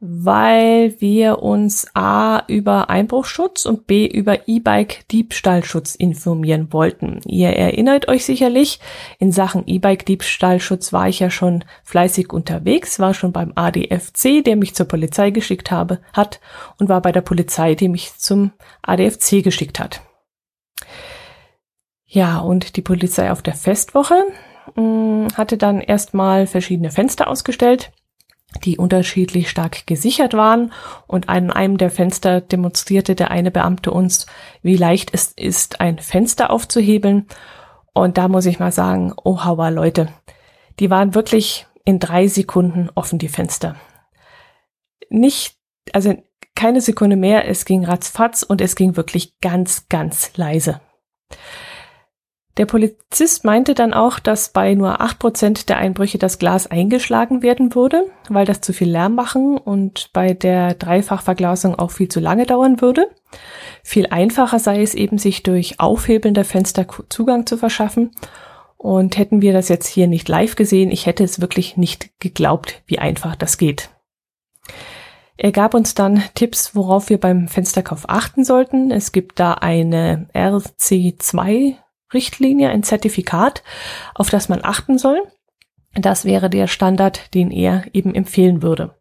weil 0.00 1.00
wir 1.00 1.44
uns 1.44 1.86
A 1.94 2.42
über 2.48 2.90
Einbruchschutz 2.90 3.66
und 3.66 3.86
B 3.86 4.04
über 4.04 4.48
E-Bike 4.48 5.06
Diebstahlschutz 5.12 5.94
informieren 5.94 6.72
wollten. 6.72 7.20
Ihr 7.24 7.50
erinnert 7.50 8.08
euch 8.08 8.24
sicherlich, 8.24 8.80
in 9.20 9.30
Sachen 9.30 9.62
E-Bike 9.68 10.04
Diebstahlschutz 10.06 10.92
war 10.92 11.08
ich 11.08 11.20
ja 11.20 11.30
schon 11.30 11.64
fleißig 11.84 12.32
unterwegs, 12.32 12.98
war 12.98 13.14
schon 13.14 13.30
beim 13.30 13.52
ADFC, 13.54 14.42
der 14.44 14.56
mich 14.56 14.74
zur 14.74 14.86
Polizei 14.86 15.30
geschickt 15.30 15.70
habe, 15.70 16.00
hat 16.12 16.40
und 16.80 16.88
war 16.88 17.00
bei 17.00 17.12
der 17.12 17.20
Polizei, 17.20 17.76
die 17.76 17.88
mich 17.88 18.18
zum 18.18 18.50
ADFC 18.82 19.44
geschickt 19.44 19.78
hat. 19.78 20.00
Ja, 22.06 22.38
und 22.38 22.76
die 22.76 22.82
Polizei 22.82 23.30
auf 23.30 23.42
der 23.42 23.54
Festwoche 23.54 24.14
mh, 24.76 24.82
mm, 24.82 25.28
hatte 25.36 25.58
dann 25.58 25.80
erstmal 25.80 26.46
verschiedene 26.46 26.90
Fenster 26.90 27.28
ausgestellt, 27.28 27.92
die 28.64 28.78
unterschiedlich 28.78 29.50
stark 29.50 29.86
gesichert 29.86 30.34
waren. 30.34 30.72
Und 31.06 31.28
an 31.28 31.50
einem 31.50 31.78
der 31.78 31.90
Fenster 31.90 32.40
demonstrierte 32.40 33.14
der 33.14 33.30
eine 33.30 33.50
Beamte 33.50 33.90
uns, 33.90 34.26
wie 34.62 34.76
leicht 34.76 35.12
es 35.12 35.32
ist, 35.32 35.80
ein 35.80 35.98
Fenster 35.98 36.50
aufzuhebeln. 36.50 37.26
Und 37.92 38.18
da 38.18 38.28
muss 38.28 38.46
ich 38.46 38.60
mal 38.60 38.72
sagen, 38.72 39.12
oh 39.24 39.44
hauer 39.44 39.70
Leute, 39.70 40.08
die 40.78 40.90
waren 40.90 41.14
wirklich 41.14 41.66
in 41.84 41.98
drei 41.98 42.28
Sekunden 42.28 42.88
offen, 42.94 43.18
die 43.18 43.28
Fenster. 43.28 43.76
Nicht, 45.08 45.56
also 45.92 46.14
keine 46.54 46.80
Sekunde 46.80 47.16
mehr, 47.16 47.48
es 47.48 47.64
ging 47.64 47.84
ratzfatz 47.84 48.42
und 48.42 48.60
es 48.60 48.76
ging 48.76 48.96
wirklich 48.96 49.38
ganz, 49.40 49.88
ganz 49.88 50.36
leise. 50.36 50.80
Der 52.56 52.64
Polizist 52.64 53.44
meinte 53.44 53.74
dann 53.74 53.92
auch, 53.92 54.18
dass 54.18 54.48
bei 54.48 54.74
nur 54.74 55.02
acht 55.02 55.18
Prozent 55.18 55.68
der 55.68 55.76
Einbrüche 55.76 56.16
das 56.16 56.38
Glas 56.38 56.66
eingeschlagen 56.66 57.42
werden 57.42 57.74
würde, 57.74 58.10
weil 58.30 58.46
das 58.46 58.62
zu 58.62 58.72
viel 58.72 58.88
Lärm 58.90 59.14
machen 59.14 59.58
und 59.58 60.10
bei 60.14 60.32
der 60.32 60.72
Dreifachverglasung 60.74 61.74
auch 61.74 61.90
viel 61.90 62.08
zu 62.08 62.18
lange 62.18 62.46
dauern 62.46 62.80
würde. 62.80 63.10
Viel 63.82 64.06
einfacher 64.06 64.58
sei 64.58 64.80
es 64.80 64.94
eben, 64.94 65.18
sich 65.18 65.42
durch 65.42 65.80
Aufhebeln 65.80 66.32
der 66.32 66.46
Fenster 66.46 66.86
Zugang 67.10 67.44
zu 67.44 67.58
verschaffen. 67.58 68.12
Und 68.78 69.18
hätten 69.18 69.42
wir 69.42 69.52
das 69.52 69.68
jetzt 69.68 69.86
hier 69.86 70.06
nicht 70.06 70.28
live 70.28 70.54
gesehen, 70.54 70.90
ich 70.90 71.06
hätte 71.06 71.24
es 71.24 71.40
wirklich 71.40 71.76
nicht 71.76 72.18
geglaubt, 72.20 72.82
wie 72.86 72.98
einfach 72.98 73.36
das 73.36 73.58
geht. 73.58 73.90
Er 75.36 75.52
gab 75.52 75.74
uns 75.74 75.94
dann 75.94 76.22
Tipps, 76.34 76.74
worauf 76.74 77.10
wir 77.10 77.20
beim 77.20 77.48
Fensterkauf 77.48 78.08
achten 78.08 78.44
sollten. 78.44 78.90
Es 78.90 79.12
gibt 79.12 79.38
da 79.38 79.54
eine 79.54 80.28
RC2-Richtlinie, 82.12 82.70
ein 82.70 82.82
Zertifikat, 82.82 83.62
auf 84.14 84.30
das 84.30 84.48
man 84.48 84.60
achten 84.62 84.98
soll. 84.98 85.22
Das 85.94 86.24
wäre 86.24 86.50
der 86.50 86.66
Standard, 86.66 87.34
den 87.34 87.50
er 87.50 87.84
eben 87.92 88.14
empfehlen 88.14 88.62
würde. 88.62 88.94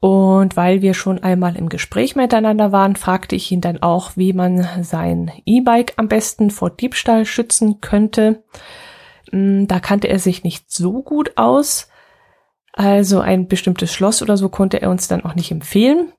Und 0.00 0.54
weil 0.56 0.82
wir 0.82 0.92
schon 0.92 1.22
einmal 1.22 1.56
im 1.56 1.70
Gespräch 1.70 2.14
miteinander 2.14 2.72
waren, 2.72 2.94
fragte 2.94 3.36
ich 3.36 3.50
ihn 3.50 3.62
dann 3.62 3.80
auch, 3.80 4.12
wie 4.16 4.34
man 4.34 4.68
sein 4.82 5.32
E-Bike 5.46 5.94
am 5.96 6.08
besten 6.08 6.50
vor 6.50 6.68
Diebstahl 6.68 7.24
schützen 7.24 7.80
könnte. 7.80 8.44
Hm, 9.30 9.66
da 9.66 9.80
kannte 9.80 10.08
er 10.08 10.18
sich 10.18 10.44
nicht 10.44 10.70
so 10.70 11.02
gut 11.02 11.32
aus. 11.36 11.88
Also 12.74 13.20
ein 13.20 13.48
bestimmtes 13.48 13.94
Schloss 13.94 14.20
oder 14.20 14.36
so 14.36 14.50
konnte 14.50 14.82
er 14.82 14.90
uns 14.90 15.08
dann 15.08 15.24
auch 15.24 15.34
nicht 15.34 15.50
empfehlen. 15.50 16.12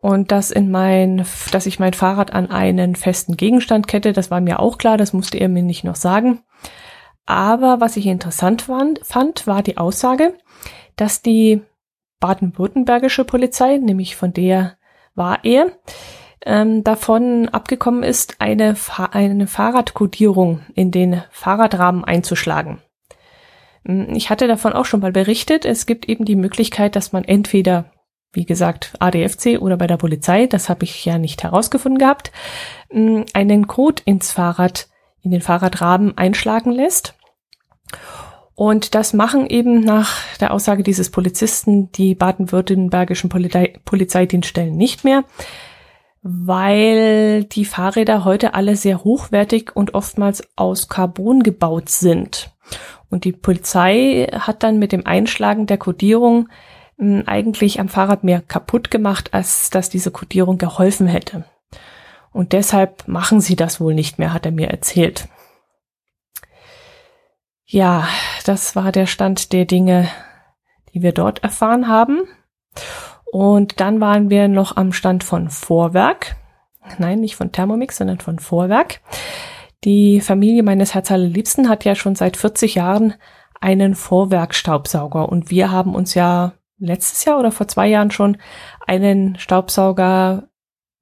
Und 0.00 0.30
dass 0.30 0.50
in 0.50 0.70
mein, 0.70 1.26
dass 1.50 1.66
ich 1.66 1.80
mein 1.80 1.92
Fahrrad 1.92 2.32
an 2.32 2.50
einen 2.50 2.94
festen 2.94 3.36
Gegenstand 3.36 3.88
kette, 3.88 4.12
das 4.12 4.30
war 4.30 4.40
mir 4.40 4.60
auch 4.60 4.78
klar, 4.78 4.96
das 4.96 5.12
musste 5.12 5.38
er 5.38 5.48
mir 5.48 5.62
nicht 5.62 5.82
noch 5.82 5.96
sagen. 5.96 6.42
Aber 7.26 7.80
was 7.80 7.96
ich 7.96 8.06
interessant 8.06 8.62
fand, 8.62 9.00
fand 9.04 9.46
war 9.46 9.62
die 9.62 9.76
Aussage, 9.76 10.34
dass 10.96 11.20
die 11.20 11.62
baden-württembergische 12.20 13.24
Polizei, 13.24 13.76
nämlich 13.76 14.16
von 14.16 14.32
der 14.32 14.78
war 15.14 15.44
er, 15.44 15.72
ähm, 16.46 16.84
davon 16.84 17.48
abgekommen 17.48 18.02
ist, 18.02 18.40
eine, 18.40 18.76
Fa 18.76 19.06
eine 19.06 19.46
Fahrradkodierung 19.46 20.60
in 20.74 20.90
den 20.90 21.22
Fahrradrahmen 21.30 22.04
einzuschlagen. 22.04 22.80
Hm, 23.84 24.14
ich 24.14 24.30
hatte 24.30 24.46
davon 24.46 24.72
auch 24.72 24.84
schon 24.84 25.00
mal 25.00 25.12
berichtet. 25.12 25.64
Es 25.64 25.86
gibt 25.86 26.08
eben 26.08 26.24
die 26.24 26.36
Möglichkeit, 26.36 26.96
dass 26.96 27.12
man 27.12 27.24
entweder, 27.24 27.92
wie 28.32 28.44
gesagt, 28.44 28.94
ADFC 28.98 29.60
oder 29.60 29.76
bei 29.76 29.86
der 29.86 29.96
Polizei, 29.96 30.46
das 30.46 30.68
habe 30.68 30.84
ich 30.84 31.04
ja 31.04 31.18
nicht 31.18 31.42
herausgefunden 31.42 31.98
gehabt, 31.98 32.32
hm, 32.90 33.24
einen 33.32 33.66
Code 33.66 34.02
ins 34.04 34.32
Fahrrad, 34.32 34.88
in 35.22 35.30
den 35.30 35.40
Fahrradrahmen 35.40 36.16
einschlagen 36.16 36.70
lässt. 36.70 37.14
Und 38.54 38.94
das 38.94 39.12
machen 39.12 39.46
eben 39.46 39.80
nach 39.80 40.16
der 40.40 40.52
Aussage 40.52 40.82
dieses 40.82 41.10
Polizisten 41.10 41.92
die 41.92 42.16
baden-württembergischen 42.16 43.30
Polizei 43.30 43.74
Polizeidienststellen 43.84 44.76
nicht 44.76 45.04
mehr, 45.04 45.22
weil 46.22 47.44
die 47.44 47.64
Fahrräder 47.64 48.24
heute 48.24 48.54
alle 48.54 48.74
sehr 48.74 49.04
hochwertig 49.04 49.76
und 49.76 49.94
oftmals 49.94 50.42
aus 50.56 50.88
Carbon 50.88 51.44
gebaut 51.44 51.88
sind. 51.88 52.50
Und 53.08 53.24
die 53.24 53.32
Polizei 53.32 54.26
hat 54.32 54.64
dann 54.64 54.78
mit 54.78 54.90
dem 54.90 55.06
Einschlagen 55.06 55.66
der 55.66 55.78
Kodierung 55.78 56.48
eigentlich 56.98 57.78
am 57.78 57.88
Fahrrad 57.88 58.24
mehr 58.24 58.40
kaputt 58.40 58.90
gemacht, 58.90 59.32
als 59.32 59.70
dass 59.70 59.88
diese 59.88 60.10
Kodierung 60.10 60.58
geholfen 60.58 61.06
hätte. 61.06 61.44
Und 62.32 62.52
deshalb 62.52 63.06
machen 63.06 63.40
sie 63.40 63.56
das 63.56 63.80
wohl 63.80 63.94
nicht 63.94 64.18
mehr, 64.18 64.32
hat 64.32 64.46
er 64.46 64.52
mir 64.52 64.68
erzählt. 64.68 65.28
Ja, 67.64 68.08
das 68.44 68.76
war 68.76 68.92
der 68.92 69.06
Stand 69.06 69.52
der 69.52 69.64
Dinge, 69.64 70.08
die 70.92 71.02
wir 71.02 71.12
dort 71.12 71.42
erfahren 71.42 71.88
haben. 71.88 72.22
Und 73.30 73.80
dann 73.80 74.00
waren 74.00 74.30
wir 74.30 74.48
noch 74.48 74.76
am 74.76 74.92
Stand 74.92 75.22
von 75.22 75.50
Vorwerk. 75.50 76.36
Nein, 76.98 77.20
nicht 77.20 77.36
von 77.36 77.52
Thermomix, 77.52 77.98
sondern 77.98 78.18
von 78.18 78.38
Vorwerk. 78.38 79.00
Die 79.84 80.20
Familie 80.20 80.62
meines 80.62 80.94
Herzallerliebsten 80.94 81.68
hat 81.68 81.84
ja 81.84 81.94
schon 81.94 82.14
seit 82.14 82.36
40 82.36 82.74
Jahren 82.74 83.14
einen 83.60 83.94
Vorwerkstaubsauger 83.94 85.28
und 85.28 85.50
wir 85.50 85.70
haben 85.70 85.94
uns 85.94 86.14
ja 86.14 86.54
letztes 86.78 87.24
Jahr 87.24 87.38
oder 87.38 87.52
vor 87.52 87.68
zwei 87.68 87.88
Jahren 87.88 88.10
schon 88.10 88.36
einen 88.86 89.38
Staubsauger 89.38 90.44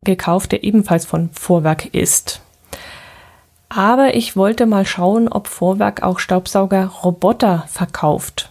gekauft, 0.05 0.53
der 0.53 0.65
ebenfalls 0.65 1.05
von 1.05 1.31
Vorwerk 1.31 1.95
ist. 1.95 2.41
Aber 3.69 4.15
ich 4.15 4.37
wollte 4.37 4.67
mal 4.67 4.87
schauen, 4.87 5.29
ob 5.29 5.49
Vorwerk 5.49 6.03
auch 6.03 6.19
Staubsaugerroboter 6.19 7.65
verkauft. 7.69 8.51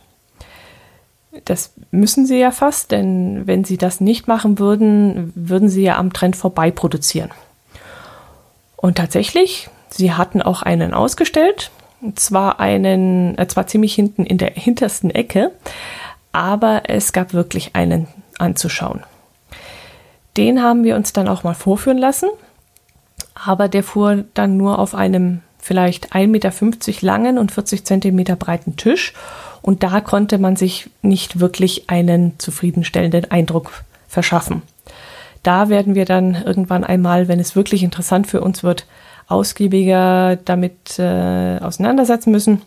Das 1.46 1.74
müssen 1.92 2.26
sie 2.26 2.38
ja 2.38 2.52
fast, 2.52 2.92
denn 2.92 3.48
wenn 3.48 3.64
sie 3.64 3.78
das 3.78 4.02
nicht 4.02 4.28
machen 4.28 4.60
würden, 4.60 5.32
würden 5.36 5.70
sie 5.70 5.84
ja 5.84 5.98
am 5.98 6.14
Trend 6.14 6.36
vorbei 6.36 6.72
produzieren. 6.72 7.32
Und 8.78 8.98
tatsächlich, 8.98 9.70
sie 9.90 10.14
hatten 10.14 10.42
auch 10.42 10.62
einen 10.62 10.94
ausgestellt, 10.94 11.72
und 12.02 12.20
zwar 12.20 12.60
einen, 12.60 13.38
äh, 13.38 13.48
zwar 13.48 13.68
ziemlich 13.68 13.96
hinten 13.96 14.26
in 14.26 14.38
der 14.38 14.52
hintersten 14.52 15.10
Ecke, 15.10 15.52
aber 16.36 16.84
es 16.90 17.14
gab 17.14 17.34
wirklich 17.34 17.76
einen 17.76 18.08
anzuschauen. 18.38 19.04
Den 20.38 20.62
haben 20.62 20.84
wir 20.84 20.96
uns 20.96 21.14
dann 21.14 21.28
auch 21.28 21.44
mal 21.44 21.56
vorführen 21.56 21.98
lassen 21.98 22.28
aber 23.36 23.68
der 23.68 23.84
fuhr 23.84 24.24
dann 24.34 24.58
nur 24.58 24.80
auf 24.80 24.96
einem 24.96 25.42
vielleicht 25.60 26.14
1,50 26.14 26.28
Meter 26.28 26.52
langen 27.02 27.38
und 27.38 27.52
40 27.52 27.86
Zentimeter 27.86 28.36
breiten 28.36 28.78
Tisch 28.78 29.14
und 29.62 29.84
da 29.84 30.00
konnte 30.00 30.38
man 30.38 30.56
sich 30.56 30.90
nicht 31.02 31.40
wirklich 31.40 31.90
einen 31.90 32.40
zufriedenstellenden 32.40 33.30
Eindruck 33.32 33.84
verschaffen. 34.08 34.62
Da 35.44 35.70
werden 35.70 35.96
wir 35.96 36.06
dann 36.06 36.36
irgendwann 36.36 36.84
einmal, 36.84 37.28
wenn 37.28 37.40
es 37.40 37.56
wirklich 37.56 37.84
interessant 37.84 38.28
für 38.28 38.42
uns 38.42 38.64
wird, 38.64 38.86
ausgiebiger 39.28 40.38
damit 40.38 40.98
äh, 40.98 41.58
auseinandersetzen 41.60 42.32
müssen. 42.32 42.62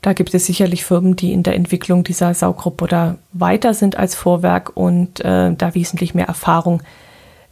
Da 0.00 0.12
gibt 0.12 0.32
es 0.32 0.46
sicherlich 0.46 0.84
Firmen, 0.84 1.16
die 1.16 1.32
in 1.32 1.42
der 1.42 1.54
Entwicklung 1.54 2.04
dieser 2.04 2.32
Saugroboter 2.32 3.18
weiter 3.32 3.74
sind 3.74 3.96
als 3.96 4.14
Vorwerk 4.14 4.76
und 4.76 5.20
äh, 5.24 5.52
da 5.54 5.74
wesentlich 5.74 6.14
mehr 6.14 6.26
Erfahrung 6.26 6.82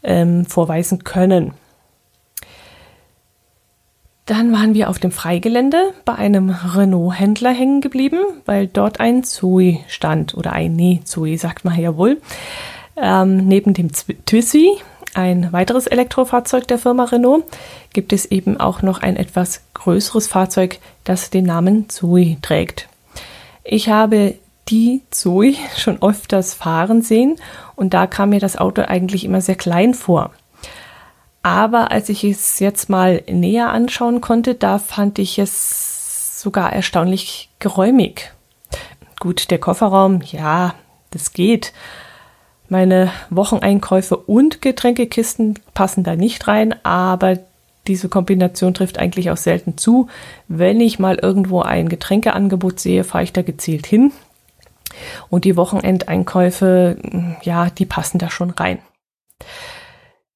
ähm, 0.02 0.46
vorweisen 0.46 1.04
können. 1.04 1.52
Dann 4.26 4.52
waren 4.52 4.74
wir 4.74 4.90
auf 4.90 4.98
dem 4.98 5.12
Freigelände 5.12 5.92
bei 6.04 6.14
einem 6.16 6.50
Renault-Händler 6.50 7.52
hängen 7.52 7.80
geblieben, 7.80 8.18
weil 8.44 8.66
dort 8.66 8.98
ein 8.98 9.22
Zoe 9.22 9.78
stand 9.86 10.34
oder 10.34 10.52
ein 10.52 10.74
Nee, 10.74 11.00
Zoe 11.04 11.38
sagt 11.38 11.64
man 11.64 11.78
ja 11.78 11.96
wohl. 11.96 12.20
Ähm, 12.96 13.46
neben 13.46 13.72
dem 13.72 13.92
Twizy, 13.92 14.78
ein 15.16 15.52
weiteres 15.52 15.86
Elektrofahrzeug 15.86 16.68
der 16.68 16.78
Firma 16.78 17.04
Renault, 17.04 17.44
gibt 17.92 18.12
es 18.12 18.26
eben 18.26 18.60
auch 18.60 18.82
noch 18.82 19.00
ein 19.00 19.16
etwas 19.16 19.62
größeres 19.74 20.26
Fahrzeug, 20.28 20.78
das 21.04 21.30
den 21.30 21.46
Namen 21.46 21.88
Zoe 21.88 22.36
trägt. 22.42 22.88
Ich 23.64 23.88
habe 23.88 24.34
die 24.68 25.02
Zoe 25.10 25.54
schon 25.76 26.02
öfters 26.02 26.54
fahren 26.54 27.02
sehen 27.02 27.36
und 27.76 27.94
da 27.94 28.06
kam 28.06 28.30
mir 28.30 28.40
das 28.40 28.58
Auto 28.58 28.82
eigentlich 28.82 29.24
immer 29.24 29.40
sehr 29.40 29.54
klein 29.54 29.94
vor. 29.94 30.32
Aber 31.42 31.92
als 31.92 32.08
ich 32.08 32.24
es 32.24 32.58
jetzt 32.58 32.90
mal 32.90 33.22
näher 33.28 33.70
anschauen 33.70 34.20
konnte, 34.20 34.54
da 34.54 34.78
fand 34.78 35.18
ich 35.18 35.38
es 35.38 36.42
sogar 36.42 36.72
erstaunlich 36.72 37.50
geräumig. 37.58 38.32
Gut, 39.20 39.50
der 39.50 39.58
Kofferraum, 39.58 40.20
ja, 40.22 40.74
das 41.10 41.32
geht. 41.32 41.72
Meine 42.68 43.12
Wocheneinkäufe 43.30 44.16
und 44.16 44.60
Getränkekisten 44.60 45.58
passen 45.72 46.02
da 46.02 46.16
nicht 46.16 46.48
rein, 46.48 46.74
aber 46.84 47.38
diese 47.86 48.08
Kombination 48.08 48.74
trifft 48.74 48.98
eigentlich 48.98 49.30
auch 49.30 49.36
selten 49.36 49.78
zu. 49.78 50.08
Wenn 50.48 50.80
ich 50.80 50.98
mal 50.98 51.16
irgendwo 51.16 51.60
ein 51.60 51.88
Getränkeangebot 51.88 52.80
sehe, 52.80 53.04
fahre 53.04 53.24
ich 53.24 53.32
da 53.32 53.42
gezielt 53.42 53.86
hin. 53.86 54.12
Und 55.28 55.44
die 55.44 55.56
Wochenendeinkäufe, 55.56 56.96
ja, 57.42 57.70
die 57.70 57.86
passen 57.86 58.18
da 58.18 58.30
schon 58.30 58.50
rein. 58.50 58.78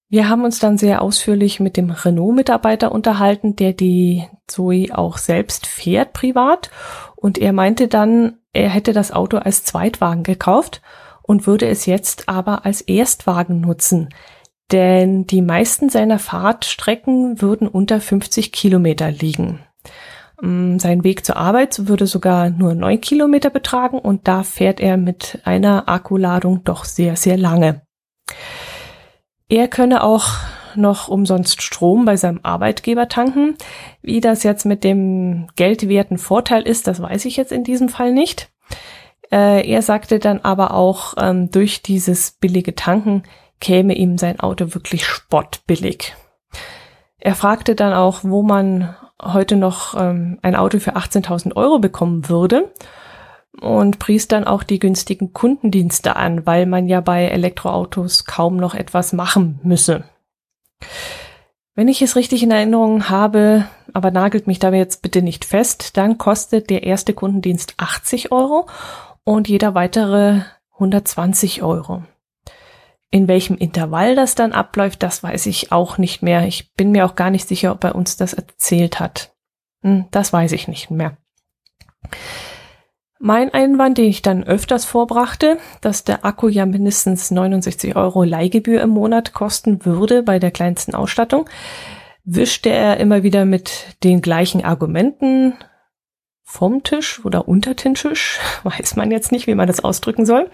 Wir 0.09 0.29
haben 0.29 0.45
uns 0.45 0.59
dann 0.59 0.77
sehr 0.77 1.03
ausführlich 1.03 1.61
mit 1.61 1.77
dem 1.77 1.91
Renault-Mitarbeiter 1.91 2.93
unterhalten, 2.93 3.57
der 3.57 3.73
die 3.73 4.27
Zoe 4.49 4.89
auch 4.93 5.19
selbst 5.19 5.67
fährt 5.67 6.13
privat. 6.13 6.71
Und 7.17 7.39
er 7.39 7.53
meinte 7.53 7.89
dann, 7.89 8.39
er 8.53 8.71
hätte 8.71 8.93
das 8.93 9.13
Auto 9.13 9.39
als 9.39 9.65
Zweitwagen 9.65 10.25
gekauft 10.25 10.83
und 11.31 11.47
würde 11.47 11.69
es 11.69 11.87
jetzt 11.87 12.29
aber 12.29 12.67
als 12.67 12.81
Erstwagen 12.81 13.61
nutzen. 13.61 14.09
Denn 14.73 15.29
die 15.29 15.43
meisten 15.43 15.89
seiner 15.89 16.19
Fahrtstrecken 16.19 17.41
würden 17.41 17.69
unter 17.69 18.01
50 18.01 18.51
Kilometer 18.51 19.13
liegen. 19.13 19.61
Mm, 20.43 20.79
sein 20.79 21.05
Weg 21.05 21.25
zur 21.25 21.37
Arbeit 21.37 21.87
würde 21.87 22.09
sogar 22.09 22.51
nur 22.51 22.75
neun 22.75 23.01
Kilometer 23.01 23.49
betragen 23.49 24.01
und 24.01 24.27
da 24.27 24.43
fährt 24.43 24.81
er 24.81 24.97
mit 24.97 25.39
einer 25.45 25.89
Akkuladung 25.89 26.65
doch 26.65 26.85
sehr, 26.85 27.15
sehr 27.15 27.37
lange. 27.37 27.83
Er 29.49 29.69
könne 29.69 30.03
auch 30.03 30.31
noch 30.75 31.07
umsonst 31.07 31.63
Strom 31.63 32.07
bei 32.07 32.17
seinem 32.17 32.41
Arbeitgeber 32.43 33.07
tanken. 33.07 33.55
Wie 34.03 34.21
das 34.21 34.43
jetzt 34.43 34.67
mit 34.67 34.83
dem 34.83 35.47
geldwerten 35.55 36.19
Vorteil 36.19 36.63
ist, 36.63 36.89
das 36.89 37.01
weiß 37.01 37.25
ich 37.27 37.37
jetzt 37.37 37.53
in 37.53 37.63
diesem 37.63 37.89
Fall 37.89 38.13
nicht. 38.13 38.51
Äh, 39.33 39.69
er 39.69 39.83
sagte 39.83 40.19
dann 40.19 40.41
aber 40.41 40.75
auch, 40.75 41.15
ähm, 41.19 41.51
durch 41.51 41.83
dieses 41.83 42.33
billige 42.33 42.75
Tanken 42.75 43.23
käme 43.61 43.95
ihm 43.95 44.19
sein 44.19 44.41
Auto 44.41 44.75
wirklich 44.75 45.05
spottbillig. 45.05 46.17
Er 47.19 47.35
fragte 47.35 47.75
dann 47.75 47.93
auch, 47.93 48.21
wo 48.23 48.43
man 48.43 48.97
heute 49.23 49.57
noch 49.57 49.95
ähm, 49.95 50.39
ein 50.43 50.57
Auto 50.57 50.79
für 50.79 50.97
18.000 50.97 51.55
Euro 51.57 51.79
bekommen 51.79 52.29
würde. 52.29 52.73
und 53.61 53.99
pries 53.99 54.29
dann 54.29 54.45
auch 54.45 54.63
die 54.63 54.79
günstigen 54.79 55.33
Kundendienste 55.33 56.15
an, 56.17 56.47
weil 56.47 56.67
man 56.67 56.87
ja 56.87 57.01
bei 57.01 57.27
Elektroautos 57.27 58.25
kaum 58.25 58.57
noch 58.57 58.75
etwas 58.75 59.13
machen 59.13 59.59
müsse. 59.65 60.05
Wenn 61.75 61.89
ich 61.89 62.01
es 62.01 62.15
richtig 62.15 62.43
in 62.43 62.53
Erinnerung 62.53 63.09
habe, 63.09 63.67
aber 63.93 64.13
nagelt 64.13 64.47
mich 64.47 64.61
da 64.61 64.73
jetzt 64.73 65.03
bitte 65.03 65.21
nicht 65.21 65.45
fest, 65.45 65.97
dann 65.97 66.17
kostet 66.17 66.71
der 66.71 66.85
erste 66.85 67.13
Kundendienst 67.13 67.75
80 67.77 68.33
Euro 68.33 68.67
und 69.31 69.49
jeder 69.49 69.77
weitere 69.77 70.41
120 70.75 71.63
Euro. 71.63 72.03
In 73.13 73.29
welchem 73.29 73.57
Intervall 73.57 74.17
das 74.17 74.35
dann 74.35 74.53
abläuft, 74.53 75.05
das 75.05 75.23
weiß 75.23 75.47
ich 75.47 75.71
auch 75.71 75.99
nicht 75.99 76.21
mehr. 76.21 76.47
Ich 76.47 76.75
bin 76.75 76.91
mir 76.91 77.07
auch 77.07 77.15
gar 77.15 77.31
nicht 77.31 77.47
sicher, 77.47 77.71
ob 77.71 77.85
er 77.85 77.95
uns 77.95 78.17
das 78.17 78.35
erzählt 78.35 78.99
hat. 78.99 79.33
Hm, 79.83 80.07
das 80.11 80.33
weiß 80.33 80.51
ich 80.53 80.67
nicht 80.67 80.91
mehr. 80.91 81.17
Mein 83.21 83.55
Einwand, 83.55 83.99
den 83.99 84.07
ich 84.07 84.23
dann 84.23 84.43
öfters 84.43 84.85
vorbrachte, 84.85 85.59
dass 85.81 86.03
der 86.03 86.25
Akku 86.25 86.49
ja 86.49 86.67
mindestens 86.67 87.31
69 87.31 87.95
Euro 87.95 88.25
Leihgebühr 88.25 88.81
im 88.81 88.91
Monat 88.91 89.33
kosten 89.33 89.85
würde 89.85 90.25
bei 90.25 90.41
der 90.41 90.51
kleinsten 90.51 90.95
Ausstattung, 90.95 91.49
wischte 92.25 92.71
er 92.71 92.97
immer 92.97 93.23
wieder 93.23 93.45
mit 93.45 93.97
den 94.03 94.23
gleichen 94.23 94.65
Argumenten 94.65 95.55
vom 96.51 96.83
Tisch 96.83 97.25
oder 97.25 97.47
unter 97.47 97.75
den 97.75 97.95
Tisch, 97.95 98.41
weiß 98.65 98.97
man 98.97 99.11
jetzt 99.13 99.31
nicht, 99.31 99.47
wie 99.47 99.55
man 99.55 99.69
das 99.69 99.85
ausdrücken 99.85 100.27
soll. 100.27 100.51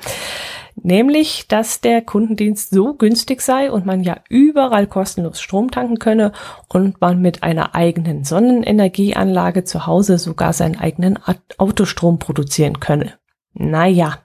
Nämlich, 0.74 1.48
dass 1.48 1.80
der 1.80 2.02
Kundendienst 2.02 2.70
so 2.70 2.92
günstig 2.92 3.40
sei 3.40 3.72
und 3.72 3.86
man 3.86 4.02
ja 4.02 4.18
überall 4.28 4.86
kostenlos 4.86 5.40
Strom 5.40 5.70
tanken 5.70 5.98
könne 5.98 6.32
und 6.68 7.00
man 7.00 7.22
mit 7.22 7.42
einer 7.42 7.74
eigenen 7.74 8.24
Sonnenenergieanlage 8.24 9.64
zu 9.64 9.86
Hause 9.86 10.18
sogar 10.18 10.52
seinen 10.52 10.78
eigenen 10.78 11.18
Autostrom 11.56 12.18
produzieren 12.18 12.78
könne. 12.78 13.14
Naja, 13.54 14.18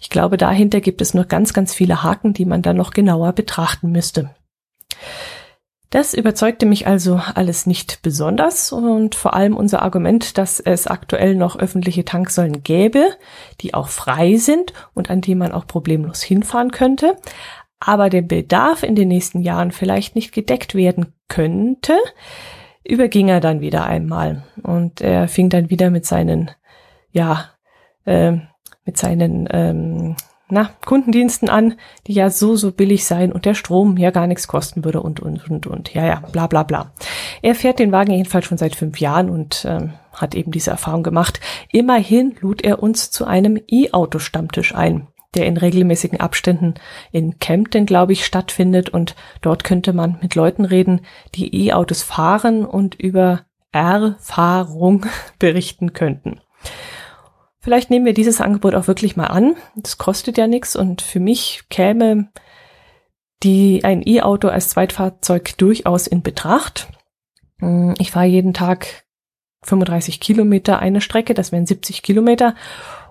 ich 0.00 0.10
glaube, 0.10 0.36
dahinter 0.36 0.80
gibt 0.80 1.00
es 1.00 1.14
noch 1.14 1.28
ganz, 1.28 1.52
ganz 1.52 1.72
viele 1.72 2.02
Haken, 2.02 2.32
die 2.32 2.46
man 2.46 2.62
dann 2.62 2.76
noch 2.76 2.90
genauer 2.90 3.32
betrachten 3.32 3.92
müsste. 3.92 4.34
Das 5.92 6.14
überzeugte 6.14 6.64
mich 6.64 6.86
also 6.86 7.20
alles 7.34 7.66
nicht 7.66 8.00
besonders 8.00 8.72
und 8.72 9.14
vor 9.14 9.34
allem 9.34 9.54
unser 9.54 9.82
Argument, 9.82 10.38
dass 10.38 10.58
es 10.58 10.86
aktuell 10.86 11.34
noch 11.34 11.58
öffentliche 11.58 12.06
Tanksäulen 12.06 12.62
gäbe, 12.62 13.10
die 13.60 13.74
auch 13.74 13.88
frei 13.88 14.36
sind 14.36 14.72
und 14.94 15.10
an 15.10 15.20
die 15.20 15.34
man 15.34 15.52
auch 15.52 15.66
problemlos 15.66 16.22
hinfahren 16.22 16.70
könnte, 16.70 17.18
aber 17.78 18.08
der 18.08 18.22
Bedarf 18.22 18.84
in 18.84 18.94
den 18.94 19.08
nächsten 19.08 19.42
Jahren 19.42 19.70
vielleicht 19.70 20.14
nicht 20.14 20.32
gedeckt 20.32 20.74
werden 20.74 21.12
könnte, 21.28 21.98
überging 22.88 23.28
er 23.28 23.40
dann 23.40 23.60
wieder 23.60 23.84
einmal. 23.84 24.44
Und 24.62 25.02
er 25.02 25.28
fing 25.28 25.50
dann 25.50 25.68
wieder 25.68 25.90
mit 25.90 26.06
seinen, 26.06 26.50
ja, 27.10 27.50
äh, 28.06 28.38
mit 28.86 28.96
seinen 28.96 29.46
ähm, 29.50 30.16
na, 30.52 30.68
Kundendiensten 30.84 31.48
an, 31.48 31.76
die 32.06 32.12
ja 32.12 32.28
so, 32.28 32.56
so 32.56 32.72
billig 32.72 33.06
seien 33.06 33.32
und 33.32 33.46
der 33.46 33.54
Strom 33.54 33.96
ja 33.96 34.10
gar 34.10 34.26
nichts 34.26 34.46
kosten 34.46 34.84
würde 34.84 35.00
und, 35.00 35.18
und, 35.18 35.48
und, 35.48 35.66
und. 35.66 35.94
Ja, 35.94 36.04
ja, 36.04 36.22
bla, 36.30 36.46
bla, 36.46 36.62
bla. 36.62 36.92
Er 37.40 37.54
fährt 37.54 37.78
den 37.78 37.90
Wagen 37.90 38.12
jedenfalls 38.12 38.44
schon 38.44 38.58
seit 38.58 38.76
fünf 38.76 39.00
Jahren 39.00 39.30
und 39.30 39.64
ähm, 39.66 39.94
hat 40.12 40.34
eben 40.34 40.52
diese 40.52 40.70
Erfahrung 40.70 41.02
gemacht. 41.02 41.40
Immerhin 41.72 42.36
lud 42.40 42.62
er 42.62 42.82
uns 42.82 43.10
zu 43.10 43.24
einem 43.24 43.58
E-Auto-Stammtisch 43.66 44.74
ein 44.74 45.08
der 45.34 45.46
in 45.46 45.56
regelmäßigen 45.56 46.20
Abständen 46.20 46.74
in 47.10 47.38
Kempten, 47.38 47.86
glaube 47.86 48.12
ich, 48.12 48.26
stattfindet. 48.26 48.90
Und 48.90 49.16
dort 49.40 49.64
könnte 49.64 49.94
man 49.94 50.18
mit 50.20 50.34
Leuten 50.34 50.66
reden, 50.66 51.00
die 51.34 51.68
E-Autos 51.68 52.02
fahren 52.02 52.66
und 52.66 52.96
über 52.96 53.46
Erfahrung 53.72 55.06
berichten 55.38 55.94
könnten. 55.94 56.42
Vielleicht 57.62 57.90
nehmen 57.90 58.04
wir 58.04 58.12
dieses 58.12 58.40
Angebot 58.40 58.74
auch 58.74 58.88
wirklich 58.88 59.16
mal 59.16 59.28
an. 59.28 59.54
Das 59.76 59.96
kostet 59.96 60.36
ja 60.36 60.48
nichts 60.48 60.74
und 60.74 61.00
für 61.00 61.20
mich 61.20 61.62
käme 61.70 62.28
die, 63.44 63.84
ein 63.84 64.02
E-Auto 64.04 64.48
als 64.48 64.70
Zweitfahrzeug 64.70 65.56
durchaus 65.58 66.08
in 66.08 66.22
Betracht. 66.22 66.88
Hm, 67.60 67.94
ich 67.98 68.10
fahre 68.10 68.26
jeden 68.26 68.52
Tag 68.52 69.04
35 69.62 70.18
Kilometer 70.18 70.80
eine 70.80 71.00
Strecke, 71.00 71.34
das 71.34 71.52
wären 71.52 71.66
70 71.66 72.02
Kilometer 72.02 72.56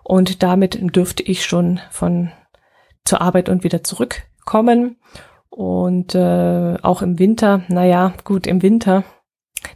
und 0.03 0.43
damit 0.43 0.77
dürfte 0.95 1.23
ich 1.23 1.45
schon 1.45 1.79
von 1.89 2.33
zur 3.05 3.21
Arbeit 3.21 3.47
und 3.47 3.63
wieder 3.63 3.85
zurückkommen. 3.85 4.97
Und 5.49 6.13
äh, 6.13 6.77
auch 6.81 7.01
im 7.01 7.19
Winter, 7.19 7.63
naja, 7.69 8.13
gut, 8.25 8.47
im 8.47 8.61
Winter 8.61 9.05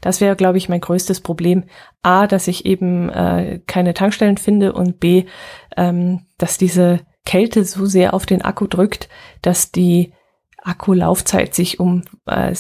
das 0.02 0.22
wäre, 0.22 0.36
glaube 0.36 0.58
ich, 0.58 0.70
mein 0.70 0.82
größtes 0.82 1.22
Problem. 1.22 1.64
A, 2.02 2.28
dass 2.28 2.48
ich 2.48 2.66
eben 2.66 3.10
äh, 3.10 3.60
keine 3.68 3.94
Tankstellen 3.94 4.38
finde 4.38 4.74
und 4.74 5.00
B, 5.00 5.26
ähm, 5.78 6.26
dass 6.38 6.58
diese 6.58 7.02
Kälte 7.26 7.64
so 7.66 7.86
sehr 7.86 8.14
auf 8.14 8.26
den 8.26 8.44
Akku 8.44 8.68
drückt, 8.68 9.10
dass 9.42 9.72
die 9.72 10.14
Akkulaufzeit 10.64 11.54
sich 11.54 11.80
um 11.80 12.04
äh, 12.26 12.54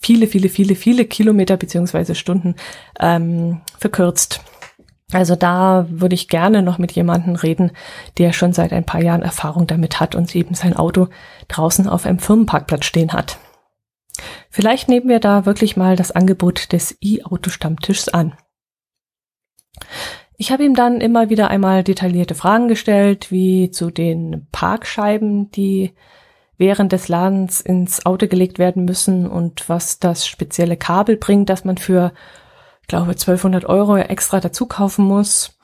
viele, 0.00 0.26
viele, 0.26 0.48
viele, 0.48 0.74
viele 0.74 1.04
Kilometer 1.06 1.56
beziehungsweise 1.56 2.14
Stunden 2.14 2.56
ähm, 3.00 3.62
verkürzt. 3.78 4.42
Also 5.12 5.36
da 5.36 5.86
würde 5.90 6.14
ich 6.14 6.28
gerne 6.28 6.62
noch 6.62 6.78
mit 6.78 6.92
jemandem 6.92 7.34
reden, 7.36 7.72
der 8.18 8.32
schon 8.32 8.52
seit 8.52 8.72
ein 8.72 8.84
paar 8.84 9.02
Jahren 9.02 9.22
Erfahrung 9.22 9.66
damit 9.66 10.00
hat 10.00 10.14
und 10.14 10.34
eben 10.34 10.54
sein 10.54 10.74
Auto 10.74 11.08
draußen 11.48 11.86
auf 11.86 12.06
einem 12.06 12.18
Firmenparkplatz 12.18 12.86
stehen 12.86 13.12
hat. 13.12 13.38
Vielleicht 14.50 14.88
nehmen 14.88 15.08
wir 15.08 15.20
da 15.20 15.46
wirklich 15.46 15.76
mal 15.76 15.96
das 15.96 16.10
Angebot 16.10 16.72
des 16.72 16.96
E-Auto-Stammtischs 17.00 18.08
an. 18.08 18.34
Ich 20.36 20.50
habe 20.50 20.64
ihm 20.64 20.74
dann 20.74 21.00
immer 21.00 21.30
wieder 21.30 21.48
einmal 21.48 21.84
detaillierte 21.84 22.34
Fragen 22.34 22.68
gestellt, 22.68 23.30
wie 23.30 23.70
zu 23.70 23.90
den 23.90 24.48
Parkscheiben, 24.50 25.50
die 25.52 25.94
während 26.58 26.92
des 26.92 27.08
Ladens 27.08 27.60
ins 27.60 28.04
Auto 28.06 28.26
gelegt 28.28 28.58
werden 28.58 28.84
müssen 28.84 29.26
und 29.26 29.68
was 29.68 29.98
das 29.98 30.26
spezielle 30.26 30.76
Kabel 30.76 31.16
bringt, 31.16 31.48
das 31.48 31.64
man 31.64 31.78
für, 31.78 32.12
glaube 32.88 33.12
1200 33.12 33.64
Euro 33.64 33.96
extra 33.96 34.40
dazu 34.40 34.66
kaufen 34.66 35.04
muss. 35.04 35.58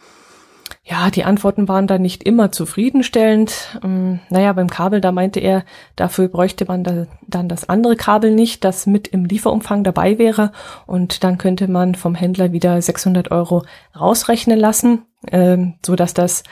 Ja, 0.90 1.10
die 1.10 1.24
Antworten 1.24 1.68
waren 1.68 1.86
dann 1.86 2.00
nicht 2.00 2.22
immer 2.22 2.50
zufriedenstellend. 2.50 3.78
Ähm, 3.84 4.20
naja, 4.30 4.54
beim 4.54 4.70
Kabel, 4.70 5.02
da 5.02 5.12
meinte 5.12 5.38
er, 5.38 5.64
dafür 5.96 6.28
bräuchte 6.28 6.64
man 6.64 6.82
da, 6.82 7.06
dann 7.26 7.46
das 7.46 7.68
andere 7.68 7.94
Kabel 7.94 8.34
nicht, 8.34 8.64
das 8.64 8.86
mit 8.86 9.06
im 9.06 9.26
Lieferumfang 9.26 9.84
dabei 9.84 10.18
wäre. 10.18 10.50
Und 10.86 11.24
dann 11.24 11.36
könnte 11.36 11.68
man 11.68 11.94
vom 11.94 12.14
Händler 12.14 12.52
wieder 12.52 12.80
600 12.80 13.30
Euro 13.30 13.64
rausrechnen 14.00 14.58
lassen, 14.58 15.02
ähm, 15.30 15.74
so 15.84 15.94
dass 15.94 16.14
das 16.14 16.42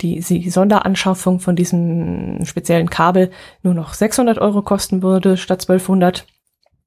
die, 0.00 0.20
die 0.20 0.50
Sonderanschaffung 0.50 1.40
von 1.40 1.56
diesem 1.56 2.44
speziellen 2.44 2.90
Kabel 2.90 3.30
nur 3.62 3.74
noch 3.74 3.94
600 3.94 4.38
Euro 4.38 4.62
kosten 4.62 5.02
würde 5.02 5.36
statt 5.36 5.62
1200. 5.62 6.26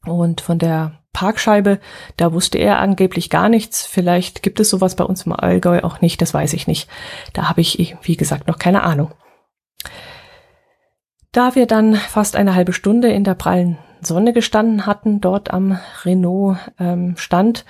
Und 0.05 0.39
von 0.39 0.57
der 0.57 1.02
Parkscheibe, 1.13 1.80
da 2.17 2.34
wusste 2.34 2.58
er 2.58 2.80
angeblich 2.80 3.30
gar 3.30 3.47
nichts. 3.47 3.86
Vielleicht 3.86 4.43
gibt 4.43 4.60
es 4.60 4.69
sowas 4.69 4.95
bei 4.95 5.04
uns 5.04 5.26
im 5.26 5.34
Allgäu 5.34 5.82
auch 5.82 6.02
nicht, 6.02 6.21
das 6.21 6.34
weiß 6.34 6.54
ich 6.54 6.67
nicht. 6.67 6.89
Da 7.34 7.47
habe 7.47 7.62
ich, 7.62 7.95
wie 8.02 8.17
gesagt, 8.17 8.47
noch 8.47 8.60
keine 8.60 8.84
Ahnung. 8.84 9.12
Da 11.32 11.56
wir 11.56 11.65
dann 11.65 11.95
fast 11.95 12.36
eine 12.36 12.56
halbe 12.56 12.73
Stunde 12.73 13.10
in 13.10 13.23
der 13.23 13.36
prallen 13.36 13.78
Sonne 14.02 14.34
gestanden 14.34 14.86
hatten, 14.86 15.21
dort 15.21 15.52
am 15.52 15.80
Renault 16.04 16.58
ähm, 16.80 17.15
Stand, 17.17 17.65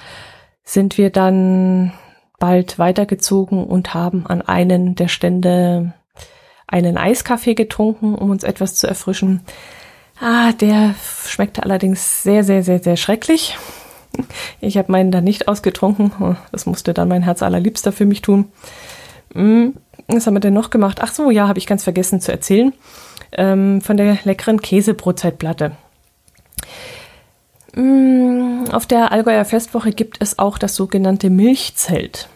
sind 0.64 0.98
wir 0.98 1.10
dann 1.10 1.94
bald 2.40 2.80
weitergezogen 2.80 3.66
und 3.66 3.94
haben 3.94 4.26
an 4.26 4.42
einen 4.42 4.96
der 4.96 5.08
Stände 5.08 5.94
einen 6.68 6.98
Eiskaffee 6.98 7.54
getrunken, 7.54 8.16
um 8.16 8.32
uns 8.32 8.44
etwas 8.44 8.76
zu 8.76 8.88
erfrischen. 8.88 9.42
Ah, 10.26 10.54
der 10.54 10.96
schmeckte 11.28 11.64
allerdings 11.64 12.24
sehr, 12.24 12.46
sehr, 12.46 12.64
sehr, 12.64 12.80
sehr 12.80 12.96
schrecklich. 12.96 13.58
Ich 14.62 14.78
habe 14.78 14.90
meinen 14.90 15.12
dann 15.12 15.26
nicht 15.26 15.50
ausgetrunken. 15.50 16.38
Das 16.54 16.66
musste 16.66 16.94
dann 16.94 17.10
mein 17.10 17.24
Herz 17.24 17.44
allerliebster 17.44 17.92
für 17.92 18.06
mich 18.06 18.22
tun. 18.22 18.50
Hm, 19.34 19.74
was 20.08 20.26
haben 20.26 20.36
wir 20.36 20.40
denn 20.40 20.54
noch 20.54 20.70
gemacht? 20.70 21.00
Ach 21.02 21.14
so, 21.14 21.30
ja, 21.30 21.50
habe 21.50 21.60
ich 21.60 21.68
ganz 21.68 21.84
vergessen 21.84 22.22
zu 22.22 22.32
erzählen. 22.32 22.72
Ähm, 23.34 23.82
von 23.82 23.98
der 23.98 24.18
leckeren 24.24 24.62
Käsebrotzeitplatte. 24.62 25.74
Hm, 27.74 28.70
auf 28.72 28.86
der 28.86 29.12
Allgäuer 29.12 29.44
Festwoche 29.44 29.92
gibt 29.92 30.22
es 30.22 30.40
auch 30.40 30.58
das 30.58 30.76
sogenannte 30.76 31.30
Milchzelt. 31.32 32.30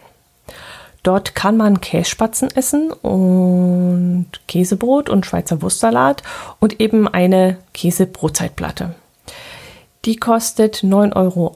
Dort 1.07 1.35
kann 1.35 1.55
man 1.55 1.79
Kässpatzen 1.79 2.49
essen 2.53 2.91
und 2.91 4.27
Käsebrot 4.45 5.09
und 5.09 5.25
Schweizer 5.25 5.61
Wurstsalat 5.61 6.21
und 6.59 6.81
eben 6.81 7.07
eine 7.07 7.55
Käsebrotzeitplatte. 7.73 8.93
Die 10.03 10.17
kostet 10.17 10.83
9,80 10.83 11.15
Euro, 11.15 11.55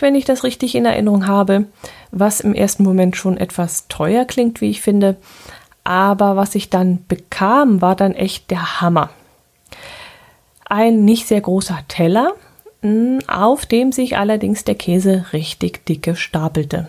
wenn 0.00 0.14
ich 0.14 0.26
das 0.26 0.44
richtig 0.44 0.74
in 0.74 0.84
Erinnerung 0.84 1.26
habe, 1.26 1.64
was 2.10 2.40
im 2.40 2.52
ersten 2.52 2.82
Moment 2.82 3.16
schon 3.16 3.38
etwas 3.38 3.88
teuer 3.88 4.26
klingt, 4.26 4.60
wie 4.60 4.68
ich 4.68 4.82
finde. 4.82 5.16
Aber 5.82 6.36
was 6.36 6.54
ich 6.54 6.68
dann 6.68 7.02
bekam, 7.08 7.80
war 7.80 7.96
dann 7.96 8.12
echt 8.12 8.50
der 8.50 8.82
Hammer. 8.82 9.08
Ein 10.66 11.02
nicht 11.06 11.26
sehr 11.26 11.40
großer 11.40 11.78
Teller, 11.88 12.34
auf 13.26 13.64
dem 13.64 13.92
sich 13.92 14.18
allerdings 14.18 14.64
der 14.64 14.74
Käse 14.74 15.24
richtig 15.32 15.86
dicke 15.86 16.14
stapelte. 16.14 16.88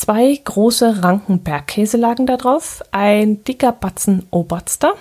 Zwei 0.00 0.40
große 0.42 1.04
Ranken 1.04 1.40
Bergkäse 1.40 1.98
lagen 1.98 2.24
da 2.24 2.38
drauf, 2.38 2.82
ein 2.90 3.44
dicker 3.44 3.70
Batzen 3.70 4.26
Oberster, 4.30 4.94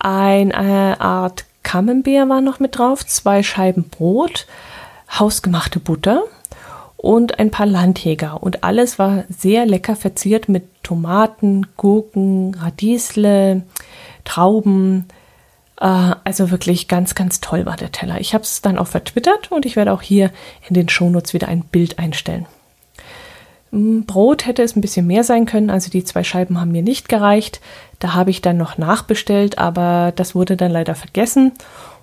eine 0.00 1.00
Art 1.00 1.44
Camembert 1.62 2.28
war 2.28 2.40
noch 2.40 2.58
mit 2.58 2.76
drauf, 2.76 3.06
zwei 3.06 3.44
Scheiben 3.44 3.84
Brot, 3.88 4.48
hausgemachte 5.16 5.78
Butter 5.78 6.24
und 6.96 7.38
ein 7.38 7.52
paar 7.52 7.66
Landjäger. 7.66 8.42
Und 8.42 8.64
alles 8.64 8.98
war 8.98 9.22
sehr 9.28 9.64
lecker 9.64 9.94
verziert 9.94 10.48
mit 10.48 10.64
Tomaten, 10.82 11.68
Gurken, 11.76 12.56
Radiesle, 12.56 13.62
Trauben. 14.24 15.06
Äh, 15.80 16.16
also 16.24 16.50
wirklich 16.50 16.88
ganz, 16.88 17.14
ganz 17.14 17.40
toll 17.40 17.64
war 17.64 17.76
der 17.76 17.92
Teller. 17.92 18.20
Ich 18.20 18.34
habe 18.34 18.42
es 18.42 18.60
dann 18.60 18.76
auch 18.76 18.88
vertwittert 18.88 19.52
und 19.52 19.66
ich 19.66 19.76
werde 19.76 19.92
auch 19.92 20.02
hier 20.02 20.32
in 20.68 20.74
den 20.74 20.88
Shownotes 20.88 21.32
wieder 21.32 21.46
ein 21.46 21.60
Bild 21.62 22.00
einstellen. 22.00 22.46
Mm, 23.76 24.06
Brot 24.06 24.46
hätte 24.46 24.62
es 24.62 24.74
ein 24.74 24.80
bisschen 24.80 25.06
mehr 25.06 25.22
sein 25.22 25.44
können, 25.44 25.68
also 25.68 25.90
die 25.90 26.02
zwei 26.02 26.24
Scheiben 26.24 26.58
haben 26.58 26.72
mir 26.72 26.82
nicht 26.82 27.08
gereicht. 27.10 27.60
Da 27.98 28.14
habe 28.14 28.30
ich 28.30 28.40
dann 28.40 28.56
noch 28.56 28.78
nachbestellt, 28.78 29.58
aber 29.58 30.12
das 30.16 30.34
wurde 30.34 30.56
dann 30.56 30.72
leider 30.72 30.94
vergessen. 30.94 31.52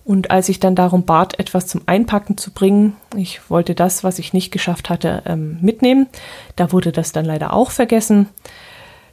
Und 0.05 0.29
als 0.29 0.49
ich 0.49 0.59
dann 0.59 0.75
darum 0.75 1.05
bat, 1.05 1.39
etwas 1.39 1.65
zum 1.65 1.81
Einpacken 1.87 2.37
zu 2.37 2.51
bringen, 2.51 2.95
ich 3.15 3.49
wollte 3.49 3.73
das, 3.73 4.03
was 4.03 4.19
ich 4.19 4.33
nicht 4.33 4.51
geschafft 4.51 4.89
hatte, 4.89 5.23
ähm, 5.25 5.57
mitnehmen, 5.61 6.07
da 6.55 6.71
wurde 6.71 6.91
das 6.91 7.11
dann 7.11 7.25
leider 7.25 7.53
auch 7.53 7.71
vergessen. 7.71 8.27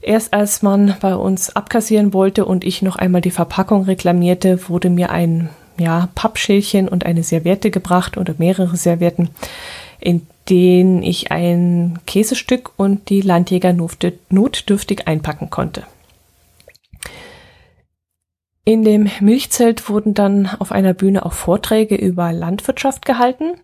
Erst 0.02 0.34
als 0.34 0.62
man 0.62 0.96
bei 1.00 1.14
uns 1.14 1.54
abkassieren 1.54 2.12
wollte 2.12 2.44
und 2.44 2.64
ich 2.64 2.82
noch 2.82 2.96
einmal 2.96 3.20
die 3.20 3.30
Verpackung 3.30 3.84
reklamierte, 3.84 4.68
wurde 4.68 4.90
mir 4.90 5.10
ein 5.10 5.48
ja, 5.78 6.08
Pappschälchen 6.14 6.88
und 6.88 7.06
eine 7.06 7.22
Serviette 7.22 7.70
gebracht 7.70 8.18
oder 8.18 8.34
mehrere 8.36 8.76
Servietten, 8.76 9.30
in 10.00 10.26
denen 10.50 11.02
ich 11.02 11.30
ein 11.30 12.00
Käsestück 12.06 12.72
und 12.76 13.08
die 13.08 13.20
Landjäger 13.20 13.72
notdürftig 13.72 15.06
einpacken 15.06 15.48
konnte. 15.48 15.84
In 18.64 18.84
dem 18.84 19.08
Milchzelt 19.20 19.88
wurden 19.88 20.12
dann 20.12 20.46
auf 20.58 20.70
einer 20.70 20.92
Bühne 20.92 21.24
auch 21.24 21.32
Vorträge 21.32 21.94
über 21.94 22.32
Landwirtschaft 22.32 23.04
gehalten. 23.06 23.54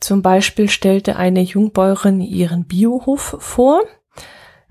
Zum 0.00 0.22
Beispiel 0.22 0.68
stellte 0.68 1.16
eine 1.16 1.40
Jungbäuerin 1.40 2.20
ihren 2.20 2.64
Biohof 2.64 3.36
vor. 3.40 3.80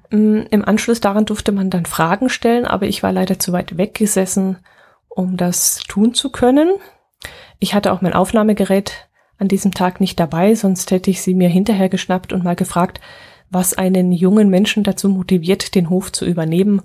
Mm, 0.09 0.41
Im 0.49 0.65
Anschluss 0.65 1.01
daran 1.01 1.25
durfte 1.25 1.51
man 1.51 1.69
dann 1.69 1.85
Fragen 1.85 2.29
stellen, 2.29 2.65
aber 2.65 2.85
ich 2.85 3.03
war 3.03 3.11
leider 3.11 3.39
zu 3.39 3.51
weit 3.51 3.77
weggesessen, 3.77 4.57
um 5.09 5.37
das 5.37 5.83
tun 5.87 6.13
zu 6.13 6.31
können. 6.31 6.69
Ich 7.59 7.73
hatte 7.73 7.91
auch 7.91 8.01
mein 8.01 8.13
Aufnahmegerät 8.13 9.09
an 9.41 9.47
diesem 9.47 9.73
Tag 9.73 9.99
nicht 9.99 10.19
dabei, 10.19 10.53
sonst 10.53 10.91
hätte 10.91 11.09
ich 11.09 11.21
sie 11.21 11.33
mir 11.33 11.49
hinterher 11.49 11.89
geschnappt 11.89 12.31
und 12.31 12.43
mal 12.43 12.55
gefragt, 12.55 13.01
was 13.49 13.73
einen 13.73 14.11
jungen 14.11 14.49
Menschen 14.49 14.83
dazu 14.83 15.09
motiviert, 15.09 15.73
den 15.73 15.89
Hof 15.89 16.11
zu 16.11 16.25
übernehmen 16.25 16.83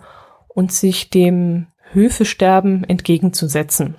und 0.48 0.72
sich 0.72 1.10
dem 1.10 1.66
Höfesterben 1.92 2.82
entgegenzusetzen. 2.84 3.96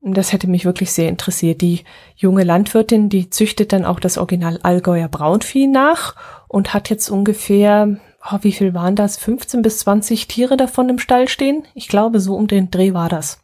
Das 0.00 0.32
hätte 0.32 0.46
mich 0.46 0.64
wirklich 0.64 0.92
sehr 0.92 1.08
interessiert. 1.08 1.60
Die 1.60 1.82
junge 2.14 2.44
Landwirtin, 2.44 3.08
die 3.08 3.30
züchtet 3.30 3.72
dann 3.72 3.84
auch 3.84 3.98
das 3.98 4.16
Original 4.16 4.60
Allgäuer 4.62 5.08
Braunvieh 5.08 5.66
nach 5.66 6.14
und 6.46 6.72
hat 6.72 6.88
jetzt 6.88 7.10
ungefähr, 7.10 7.98
oh, 8.30 8.38
wie 8.42 8.52
viel 8.52 8.74
waren 8.74 8.94
das? 8.94 9.16
15 9.16 9.62
bis 9.62 9.80
20 9.80 10.28
Tiere 10.28 10.56
davon 10.56 10.88
im 10.88 11.00
Stall 11.00 11.26
stehen? 11.26 11.64
Ich 11.74 11.88
glaube, 11.88 12.20
so 12.20 12.36
um 12.36 12.46
den 12.46 12.70
Dreh 12.70 12.94
war 12.94 13.08
das. 13.08 13.40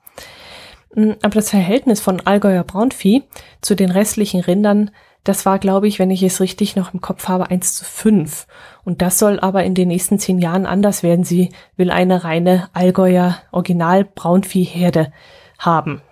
Mm, 0.95 1.13
aber 1.23 1.35
das 1.35 1.51
Verhältnis 1.51 2.01
von 2.01 2.21
Allgäuer 2.21 2.65
Braunvieh 2.65 3.25
zu 3.61 3.75
den 3.75 3.91
restlichen 3.91 4.41
Rindern, 4.41 4.91
das 5.25 5.47
war, 5.47 5.59
glaube 5.59 5.87
ich, 5.87 5.99
wenn 5.99 6.11
ich 6.11 6.23
es 6.23 6.41
richtig 6.41 6.75
noch 6.75 6.93
im 6.93 7.01
Kopf 7.01 7.29
habe, 7.29 7.51
eins 7.51 7.77
zu 7.77 7.85
fünf. 7.85 8.47
Und 8.85 9.03
das 9.03 9.19
soll 9.19 9.39
aber 9.39 9.63
in 9.63 9.75
den 9.75 9.89
nächsten 9.89 10.19
zehn 10.19 10.39
Jahren 10.39 10.67
anders 10.67 11.03
werden. 11.03 11.25
Sie 11.25 11.51
will 11.77 11.91
eine 11.91 12.25
reine 12.25 12.69
Allgäuer 12.73 13.39
Original 13.53 14.05
Braunviehherde 14.05 15.13
haben. 15.59 16.03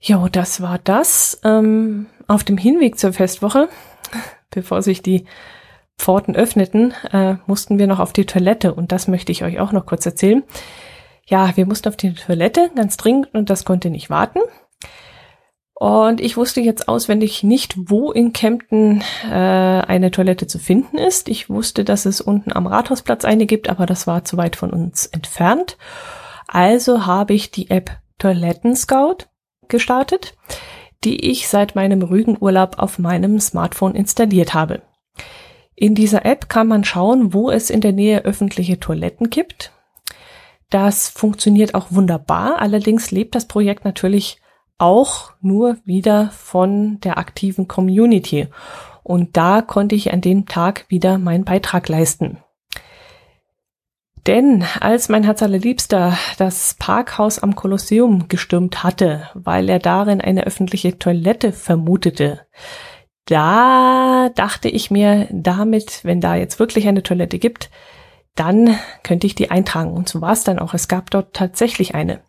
Jo, 0.00 0.28
das 0.28 0.60
war 0.60 0.78
das. 0.78 1.40
Ähm, 1.44 2.06
auf 2.26 2.44
dem 2.44 2.58
Hinweg 2.58 2.98
zur 2.98 3.14
Festwoche, 3.14 3.68
bevor 4.50 4.82
sich 4.82 5.02
die 5.02 5.24
Pforten 5.96 6.36
öffneten, 6.36 6.94
äh, 7.10 7.36
mussten 7.46 7.78
wir 7.78 7.86
noch 7.86 7.98
auf 8.00 8.12
die 8.12 8.26
Toilette 8.26 8.74
und 8.74 8.92
das 8.92 9.08
möchte 9.08 9.32
ich 9.32 9.44
euch 9.44 9.58
auch 9.58 9.72
noch 9.72 9.86
kurz 9.86 10.06
erzählen. 10.06 10.44
Ja, 11.28 11.54
wir 11.56 11.66
mussten 11.66 11.88
auf 11.88 11.96
die 11.96 12.14
Toilette 12.14 12.70
ganz 12.74 12.96
dringend 12.96 13.34
und 13.34 13.50
das 13.50 13.66
konnte 13.66 13.90
nicht 13.90 14.08
warten. 14.08 14.40
Und 15.74 16.22
ich 16.22 16.38
wusste 16.38 16.62
jetzt 16.62 16.88
auswendig 16.88 17.42
nicht, 17.42 17.74
wo 17.76 18.10
in 18.10 18.32
Kempten 18.32 19.04
äh, 19.30 19.34
eine 19.34 20.10
Toilette 20.10 20.46
zu 20.46 20.58
finden 20.58 20.96
ist. 20.96 21.28
Ich 21.28 21.50
wusste, 21.50 21.84
dass 21.84 22.06
es 22.06 22.22
unten 22.22 22.50
am 22.52 22.66
Rathausplatz 22.66 23.26
eine 23.26 23.44
gibt, 23.44 23.68
aber 23.68 23.84
das 23.84 24.06
war 24.06 24.24
zu 24.24 24.38
weit 24.38 24.56
von 24.56 24.70
uns 24.70 25.06
entfernt. 25.06 25.76
Also 26.48 27.04
habe 27.06 27.34
ich 27.34 27.50
die 27.50 27.70
App 27.70 27.98
Toiletten 28.18 28.74
Scout 28.74 29.26
gestartet, 29.68 30.34
die 31.04 31.30
ich 31.30 31.46
seit 31.46 31.76
meinem 31.76 32.00
Rügenurlaub 32.00 32.78
auf 32.78 32.98
meinem 32.98 33.38
Smartphone 33.38 33.94
installiert 33.94 34.54
habe. 34.54 34.80
In 35.76 35.94
dieser 35.94 36.24
App 36.24 36.48
kann 36.48 36.66
man 36.66 36.84
schauen, 36.84 37.34
wo 37.34 37.50
es 37.50 37.68
in 37.68 37.82
der 37.82 37.92
Nähe 37.92 38.24
öffentliche 38.24 38.80
Toiletten 38.80 39.28
gibt 39.28 39.72
das 40.70 41.08
funktioniert 41.08 41.74
auch 41.74 41.86
wunderbar. 41.90 42.60
Allerdings 42.60 43.10
lebt 43.10 43.34
das 43.34 43.46
Projekt 43.46 43.84
natürlich 43.84 44.40
auch 44.76 45.32
nur 45.40 45.76
wieder 45.84 46.30
von 46.30 47.00
der 47.00 47.18
aktiven 47.18 47.68
Community. 47.68 48.48
Und 49.02 49.36
da 49.36 49.62
konnte 49.62 49.94
ich 49.94 50.12
an 50.12 50.20
dem 50.20 50.46
Tag 50.46 50.84
wieder 50.88 51.18
meinen 51.18 51.44
Beitrag 51.44 51.88
leisten. 51.88 52.38
Denn 54.26 54.62
als 54.80 55.08
mein 55.08 55.24
Herz 55.24 55.42
allerliebster 55.42 56.18
das 56.36 56.76
Parkhaus 56.78 57.38
am 57.38 57.56
Kolosseum 57.56 58.28
gestürmt 58.28 58.84
hatte, 58.84 59.28
weil 59.32 59.70
er 59.70 59.78
darin 59.78 60.20
eine 60.20 60.44
öffentliche 60.44 60.98
Toilette 60.98 61.52
vermutete, 61.52 62.40
da 63.24 64.28
dachte 64.34 64.68
ich 64.68 64.90
mir, 64.90 65.28
damit, 65.30 66.04
wenn 66.04 66.20
da 66.20 66.34
jetzt 66.34 66.58
wirklich 66.58 66.88
eine 66.88 67.02
Toilette 67.02 67.38
gibt, 67.38 67.70
dann 68.38 68.78
könnte 69.02 69.26
ich 69.26 69.34
die 69.34 69.50
eintragen. 69.50 69.92
Und 69.92 70.08
so 70.08 70.20
war 70.20 70.32
es 70.32 70.44
dann 70.44 70.58
auch. 70.58 70.74
Es 70.74 70.88
gab 70.88 71.10
dort 71.10 71.34
tatsächlich 71.34 71.94
eine. 71.94 72.20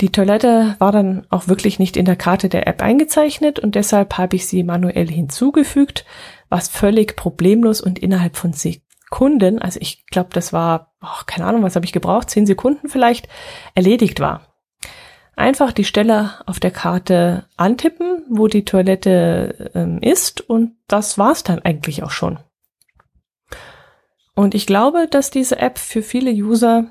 Die 0.00 0.12
Toilette 0.12 0.76
war 0.78 0.92
dann 0.92 1.26
auch 1.30 1.48
wirklich 1.48 1.78
nicht 1.78 1.96
in 1.96 2.04
der 2.04 2.16
Karte 2.16 2.48
der 2.50 2.66
App 2.66 2.82
eingezeichnet 2.82 3.58
und 3.58 3.74
deshalb 3.74 4.18
habe 4.18 4.36
ich 4.36 4.46
sie 4.46 4.62
manuell 4.62 5.08
hinzugefügt, 5.08 6.04
was 6.50 6.68
völlig 6.68 7.16
problemlos 7.16 7.80
und 7.80 7.98
innerhalb 7.98 8.36
von 8.36 8.52
Sekunden, 8.52 9.58
also 9.58 9.80
ich 9.80 10.04
glaube, 10.06 10.30
das 10.34 10.52
war, 10.52 10.92
oh, 11.00 11.22
keine 11.24 11.46
Ahnung, 11.46 11.62
was 11.62 11.76
habe 11.76 11.86
ich 11.86 11.92
gebraucht, 11.92 12.28
zehn 12.28 12.44
Sekunden 12.44 12.90
vielleicht, 12.90 13.28
erledigt 13.74 14.20
war. 14.20 14.42
Einfach 15.34 15.72
die 15.72 15.84
Stelle 15.84 16.32
auf 16.44 16.60
der 16.60 16.72
Karte 16.72 17.46
antippen, 17.56 18.24
wo 18.28 18.48
die 18.48 18.66
Toilette 18.66 19.70
ähm, 19.74 19.98
ist 20.02 20.42
und 20.42 20.76
das 20.88 21.16
war's 21.16 21.42
dann 21.42 21.60
eigentlich 21.60 22.02
auch 22.02 22.10
schon. 22.10 22.38
Und 24.36 24.54
ich 24.54 24.66
glaube, 24.66 25.08
dass 25.10 25.30
diese 25.30 25.58
App 25.58 25.78
für 25.78 26.02
viele 26.02 26.30
User 26.30 26.84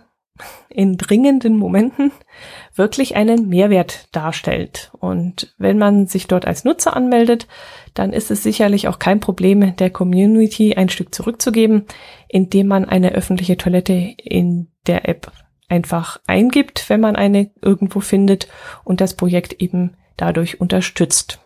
in 0.68 0.98
dringenden 0.98 1.58
Momenten 1.58 2.12
wirklich 2.74 3.16
einen 3.16 3.48
Mehrwert 3.48 4.10
darstellt. 4.12 4.92
Und 5.00 5.54
wenn 5.58 5.78
man 5.78 6.08
sich 6.08 6.28
dort 6.28 6.46
als 6.46 6.66
Nutzer 6.66 6.96
anmeldet, 6.96 7.48
dann 7.94 8.12
ist 8.12 8.32
es 8.32 8.44
sicherlich 8.44 8.90
auch 8.90 9.00
kein 9.00 9.22
Problem, 9.22 9.76
der 9.78 9.90
Community 9.92 10.76
ein 10.76 10.90
Stück 10.90 11.16
zurückzugeben, 11.16 11.86
indem 12.28 12.68
man 12.68 12.84
eine 12.84 13.14
öffentliche 13.14 13.56
Toilette 13.56 13.94
in 14.18 14.68
der 14.88 15.08
App 15.08 15.32
einfach 15.70 16.20
eingibt, 16.28 16.90
wenn 16.90 17.00
man 17.00 17.16
eine 17.16 17.52
irgendwo 17.62 18.02
findet 18.02 18.48
und 18.84 19.02
das 19.02 19.16
Projekt 19.16 19.62
eben 19.62 19.96
dadurch 20.18 20.60
unterstützt. 20.60 21.45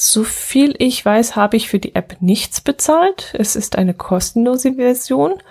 So 0.00 0.22
viel 0.22 0.76
ich 0.78 1.04
weiß, 1.04 1.34
habe 1.34 1.56
ich 1.56 1.68
für 1.68 1.80
die 1.80 1.96
App 1.96 2.18
nichts 2.20 2.60
bezahlt. 2.60 3.34
Es 3.36 3.56
ist 3.56 3.76
eine 3.76 3.94
kostenlose 3.94 4.74
Version. 4.74 5.42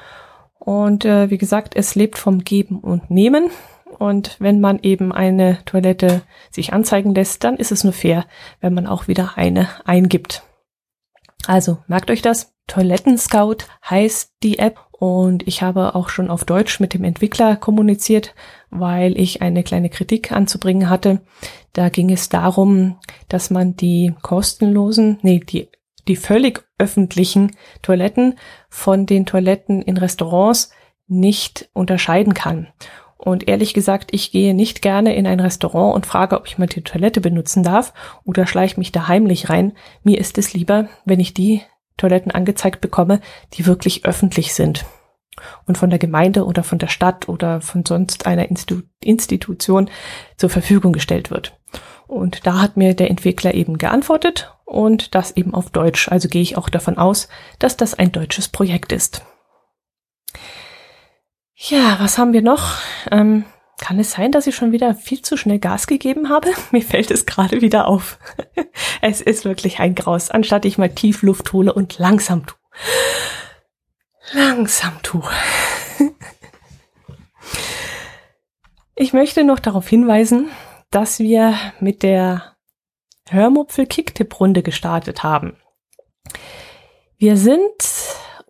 Und 0.57 1.03
äh, 1.03 1.29
wie 1.29 1.38
gesagt, 1.38 1.75
es 1.75 1.95
lebt 1.95 2.17
vom 2.17 2.45
Geben 2.45 2.79
und 2.79 3.12
Nehmen. 3.12 3.51
Und 3.99 4.38
wenn 4.39 4.62
man 4.62 4.79
eben 4.83 5.12
eine 5.12 5.60
Toilette 5.65 6.21
sich 6.49 6.71
anzeigen 6.71 7.13
lässt, 7.13 7.43
dann 7.43 7.57
ist 7.57 7.73
es 7.73 7.83
nur 7.83 7.91
fair, 7.91 8.25
wenn 8.62 8.73
man 8.73 8.88
auch 8.88 9.10
wieder 9.10 9.33
eine 9.36 9.67
eingibt. 9.83 10.43
Also 11.45 11.79
merkt 11.88 12.10
euch 12.10 12.21
das. 12.21 12.57
Toiletten 12.67 13.17
Scout 13.17 13.65
heißt 13.89 14.34
die 14.43 14.60
App 14.60 14.80
und 14.91 15.47
ich 15.47 15.62
habe 15.62 15.95
auch 15.95 16.10
schon 16.10 16.30
auf 16.30 16.43
Deutsch 16.43 16.80
mit 16.80 16.93
dem 16.93 17.03
Entwickler 17.03 17.56
kommuniziert, 17.56 18.36
weil 18.69 19.17
ich 19.17 19.41
eine 19.41 19.63
kleine 19.63 19.89
Kritik 19.89 20.32
anzubringen 20.32 20.89
hatte. 20.89 21.21
Da 21.73 21.89
ging 21.89 22.12
es 22.12 22.30
darum, 22.30 22.99
dass 23.30 23.49
man 23.49 23.75
die 23.75 24.13
kostenlosen, 24.21 25.19
nee, 25.21 25.39
die, 25.39 25.69
die 26.08 26.15
völlig 26.15 26.63
öffentlichen 26.77 27.56
Toiletten 27.82 28.36
von 28.69 29.06
den 29.06 29.25
Toiletten 29.25 29.82
in 29.82 29.97
Restaurants 29.97 30.71
nicht 31.08 31.69
unterscheiden 31.73 32.34
kann. 32.34 32.67
Und 33.17 33.47
ehrlich 33.47 33.73
gesagt, 33.73 34.10
ich 34.13 34.32
gehe 34.32 34.53
nicht 34.53 34.82
gerne 34.82 35.15
in 35.15 35.25
ein 35.25 35.39
Restaurant 35.39 35.95
und 35.95 36.06
frage, 36.06 36.38
ob 36.38 36.47
ich 36.47 36.58
mal 36.58 36.67
die 36.67 36.84
Toilette 36.84 37.21
benutzen 37.21 37.63
darf 37.63 37.93
oder 38.25 38.45
schleiche 38.45 38.80
mich 38.80 38.91
da 38.91 39.08
heimlich 39.08 39.49
rein. 39.49 39.73
Mir 40.03 40.19
ist 40.19 40.38
es 40.38 40.53
lieber, 40.53 40.88
wenn 41.06 41.19
ich 41.19 41.34
die 41.34 41.62
Toiletten 41.97 42.31
angezeigt 42.31 42.81
bekomme, 42.81 43.21
die 43.53 43.65
wirklich 43.65 44.05
öffentlich 44.05 44.53
sind 44.53 44.86
und 45.65 45.77
von 45.77 45.89
der 45.89 45.99
Gemeinde 45.99 46.45
oder 46.45 46.63
von 46.63 46.79
der 46.79 46.88
Stadt 46.88 47.29
oder 47.29 47.62
von 47.62 47.86
sonst 47.86 48.25
einer 48.25 48.49
Institu 48.49 48.81
Institution 49.03 49.89
zur 50.38 50.49
Verfügung 50.49 50.93
gestellt 50.93 51.31
wird. 51.31 51.57
Und 52.07 52.47
da 52.47 52.62
hat 52.62 52.77
mir 52.77 52.93
der 52.93 53.10
Entwickler 53.10 53.53
eben 53.53 53.77
geantwortet 53.77 54.53
und 54.65 55.13
das 55.13 55.31
eben 55.31 55.53
auf 55.53 55.69
Deutsch. 55.69 56.10
Also 56.10 56.29
gehe 56.29 56.41
ich 56.41 56.57
auch 56.57 56.69
davon 56.69 56.97
aus, 56.97 57.27
dass 57.60 57.77
das 57.77 57.93
ein 57.93 58.12
deutsches 58.12 58.47
Projekt 58.47 58.91
ist. 58.91 59.23
Ja, 61.55 61.97
was 61.99 62.17
haben 62.17 62.33
wir 62.33 62.41
noch? 62.41 62.75
Ähm, 63.12 63.45
kann 63.77 63.99
es 63.99 64.11
sein, 64.11 64.31
dass 64.31 64.47
ich 64.47 64.55
schon 64.55 64.71
wieder 64.71 64.95
viel 64.95 65.21
zu 65.21 65.37
schnell 65.37 65.59
Gas 65.59 65.87
gegeben 65.87 66.29
habe? 66.29 66.49
Mir 66.71 66.81
fällt 66.81 67.11
es 67.11 67.25
gerade 67.25 67.61
wieder 67.61 67.87
auf. 67.87 68.19
es 69.01 69.21
ist 69.21 69.45
wirklich 69.45 69.79
ein 69.79 69.95
Graus, 69.95 70.31
anstatt 70.31 70.65
ich 70.65 70.77
mal 70.77 70.89
tief 70.89 71.21
Luft 71.21 71.53
hole 71.53 71.73
und 71.73 71.97
langsam 71.99 72.45
tue. 72.45 72.57
Langsam 74.33 75.01
tue. 75.03 75.23
ich 78.95 79.13
möchte 79.13 79.43
noch 79.43 79.59
darauf 79.59 79.87
hinweisen, 79.87 80.49
dass 80.89 81.19
wir 81.19 81.55
mit 81.79 82.03
der 82.03 82.55
Hörmupfel 83.29 83.85
Kicktipp-Runde 83.85 84.63
gestartet 84.63 85.23
haben. 85.23 85.57
Wir 87.17 87.37
sind, 87.37 87.83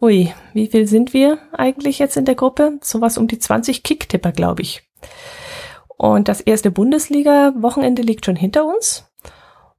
ui, 0.02 0.34
wie 0.54 0.68
viel 0.68 0.88
sind 0.88 1.14
wir 1.14 1.40
eigentlich 1.52 2.00
jetzt 2.00 2.18
in 2.18 2.26
der 2.26 2.36
Gruppe? 2.36 2.80
Sowas 2.82 3.18
um 3.18 3.28
die 3.28 3.40
20 3.40 3.84
Kicktipper, 3.84 4.32
glaube 4.32 4.62
ich. 4.62 4.87
Und 5.98 6.28
das 6.28 6.42
erste 6.42 6.72
Bundesliga-Wochenende 6.72 8.04
liegt 8.04 8.26
schon 8.26 8.36
hinter 8.36 8.66
uns. 8.66 9.10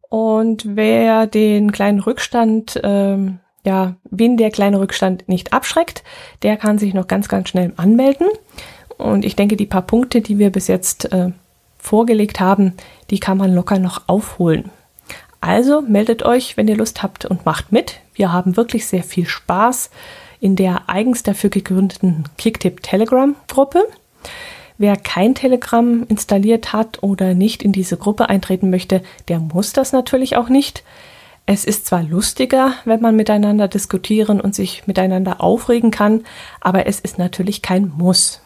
Und 0.09 0.65
wer 0.77 1.27
den 1.27 1.71
kleinen 1.71 2.01
Rückstand, 2.01 2.81
ähm, 2.83 3.39
ja, 3.65 3.97
wen 4.11 4.37
der 4.37 4.51
kleine 4.51 4.81
Rückstand 4.81 5.29
nicht 5.29 5.53
abschreckt, 5.53 6.03
der 6.43 6.57
kann 6.57 6.79
sich 6.79 6.95
noch 6.95 7.07
ganz, 7.07 7.29
ganz 7.29 7.49
schnell 7.49 7.73
anmelden. 7.77 8.27
Und 8.97 9.25
ich 9.25 9.37
denke, 9.37 9.57
die 9.57 9.67
paar 9.67 9.83
Punkte, 9.83 10.21
die 10.21 10.39
wir 10.39 10.51
bis 10.51 10.67
jetzt 10.67 11.13
äh, 11.13 11.31
vorgelegt 11.79 12.41
haben, 12.41 12.75
die 13.11 13.21
kann 13.21 13.39
man 13.39 13.55
locker 13.55 13.79
noch 13.79 14.09
aufholen. 14.09 14.71
Also 15.41 15.83
meldet 15.83 16.25
euch, 16.25 16.57
wenn 16.57 16.67
ihr 16.67 16.77
Lust 16.77 17.03
habt 17.03 17.25
und 17.25 17.47
macht 17.47 17.71
mit. 17.71 18.01
Wir 18.15 18.33
haben 18.33 18.57
wirklich 18.57 18.87
sehr 18.87 19.05
viel 19.05 19.27
Spaß 19.27 19.91
in 20.41 20.57
der 20.57 20.89
eigens 20.89 21.23
dafür 21.23 21.51
gegründeten 21.51 22.25
Kicktip 22.39 22.83
Telegram 22.83 23.37
Gruppe. 23.47 23.85
Wer 24.79 24.97
kein 24.97 25.35
Telegram 25.35 26.05
installiert 26.09 26.73
hat 26.73 27.03
oder 27.03 27.35
nicht 27.35 27.63
in 27.65 27.73
diese 27.73 27.97
Gruppe 27.97 28.29
eintreten 28.29 28.71
möchte, 28.71 29.03
der 29.27 29.41
muss 29.41 29.73
das 29.73 29.93
natürlich 29.93 30.37
auch 30.37 30.49
nicht. 30.49 30.85
Es 31.47 31.65
ist 31.65 31.87
zwar 31.87 32.03
lustiger, 32.03 32.75
wenn 32.85 33.01
man 33.01 33.17
miteinander 33.17 33.67
diskutieren 33.67 34.41
und 34.41 34.55
sich 34.55 34.87
miteinander 34.87 35.41
aufregen 35.43 35.91
kann, 35.91 36.25
aber 36.61 36.87
es 36.87 37.01
ist 37.01 37.19
natürlich 37.19 37.61
kein 37.63 37.93
Muss. 37.97 38.41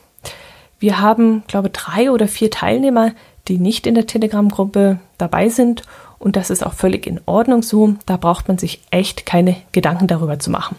Wir 0.78 1.00
haben, 1.00 1.42
glaube 1.48 1.70
drei 1.70 2.10
oder 2.10 2.28
vier 2.28 2.50
Teilnehmer, 2.50 3.12
die 3.48 3.58
nicht 3.58 3.86
in 3.86 3.94
der 3.94 4.06
Telegram-Gruppe 4.06 4.98
dabei 5.18 5.48
sind 5.48 5.82
und 6.18 6.36
das 6.36 6.50
ist 6.50 6.64
auch 6.64 6.74
völlig 6.74 7.06
in 7.06 7.20
Ordnung 7.26 7.62
so. 7.62 7.96
Da 8.06 8.16
braucht 8.16 8.46
man 8.46 8.56
sich 8.56 8.80
echt 8.90 9.26
keine 9.26 9.56
Gedanken 9.72 10.06
darüber 10.06 10.38
zu 10.38 10.50
machen. 10.50 10.76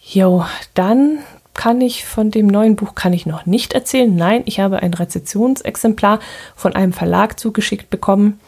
Jo, 0.00 0.44
dann 0.74 1.18
kann 1.58 1.80
ich 1.80 2.04
von 2.04 2.30
dem 2.30 2.46
neuen 2.46 2.76
Buch 2.76 2.94
kann 2.94 3.12
ich 3.12 3.26
noch 3.26 3.44
nicht 3.44 3.72
erzählen. 3.72 4.14
Nein, 4.14 4.42
ich 4.44 4.60
habe 4.60 4.80
ein 4.80 4.94
Rezessionsexemplar 4.94 6.20
von 6.54 6.76
einem 6.76 6.92
Verlag 6.92 7.40
zugeschickt 7.40 7.90
bekommen 7.90 8.38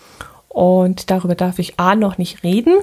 und 0.48 1.10
darüber 1.10 1.34
darf 1.34 1.58
ich 1.58 1.80
A 1.80 1.96
noch 1.96 2.18
nicht 2.18 2.44
reden 2.44 2.76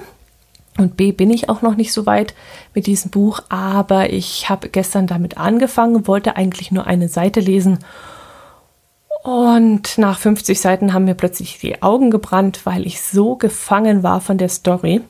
und 0.76 0.98
B 0.98 1.12
bin 1.12 1.30
ich 1.30 1.48
auch 1.48 1.62
noch 1.62 1.76
nicht 1.76 1.94
so 1.94 2.04
weit 2.04 2.34
mit 2.74 2.86
diesem 2.86 3.10
Buch, 3.10 3.40
aber 3.48 4.12
ich 4.12 4.50
habe 4.50 4.68
gestern 4.68 5.06
damit 5.06 5.38
angefangen, 5.38 6.06
wollte 6.06 6.36
eigentlich 6.36 6.70
nur 6.72 6.86
eine 6.86 7.08
Seite 7.08 7.40
lesen 7.40 7.78
und 9.22 9.96
nach 9.96 10.18
50 10.18 10.60
Seiten 10.60 10.92
haben 10.92 11.06
mir 11.06 11.14
plötzlich 11.14 11.58
die 11.58 11.82
Augen 11.82 12.10
gebrannt, 12.10 12.66
weil 12.66 12.86
ich 12.86 13.00
so 13.00 13.36
gefangen 13.36 14.02
war 14.02 14.20
von 14.20 14.36
der 14.36 14.50
Story. 14.50 15.00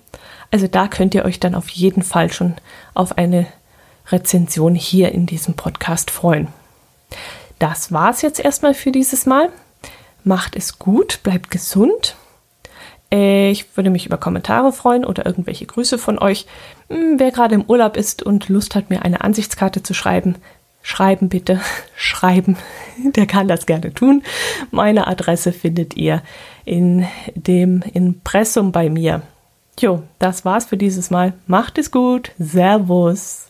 Also 0.52 0.68
da 0.68 0.86
könnt 0.86 1.16
ihr 1.16 1.24
euch 1.24 1.40
dann 1.40 1.56
auf 1.56 1.68
jeden 1.70 2.02
Fall 2.02 2.32
schon 2.32 2.54
auf 2.94 3.18
eine 3.18 3.48
Rezension 4.10 4.74
hier 4.74 5.12
in 5.12 5.26
diesem 5.26 5.54
Podcast 5.54 6.10
freuen. 6.10 6.48
Das 7.58 7.92
war's 7.92 8.22
jetzt 8.22 8.40
erstmal 8.40 8.74
für 8.74 8.92
dieses 8.92 9.26
Mal. 9.26 9.50
Macht 10.24 10.56
es 10.56 10.78
gut, 10.78 11.20
bleibt 11.22 11.50
gesund. 11.50 12.16
Ich 13.10 13.76
würde 13.76 13.88
mich 13.88 14.04
über 14.04 14.18
Kommentare 14.18 14.72
freuen 14.72 15.04
oder 15.04 15.24
irgendwelche 15.24 15.64
Grüße 15.64 15.98
von 15.98 16.18
euch. 16.18 16.46
Hm, 16.90 17.18
wer 17.18 17.30
gerade 17.30 17.54
im 17.54 17.64
Urlaub 17.64 17.96
ist 17.96 18.22
und 18.22 18.48
Lust 18.48 18.74
hat, 18.74 18.90
mir 18.90 19.02
eine 19.02 19.22
Ansichtskarte 19.22 19.82
zu 19.82 19.94
schreiben, 19.94 20.36
schreiben 20.82 21.28
bitte, 21.28 21.60
schreiben. 21.96 22.56
Der 22.98 23.26
kann 23.26 23.48
das 23.48 23.66
gerne 23.66 23.94
tun. 23.94 24.22
Meine 24.70 25.06
Adresse 25.06 25.52
findet 25.52 25.96
ihr 25.96 26.22
in 26.64 27.06
dem 27.34 27.82
Impressum 27.82 28.72
bei 28.72 28.90
mir. 28.90 29.22
Jo, 29.80 30.02
das 30.18 30.44
war's 30.44 30.66
für 30.66 30.76
dieses 30.76 31.10
Mal. 31.10 31.32
Macht 31.46 31.78
es 31.78 31.90
gut. 31.90 32.32
Servus. 32.38 33.47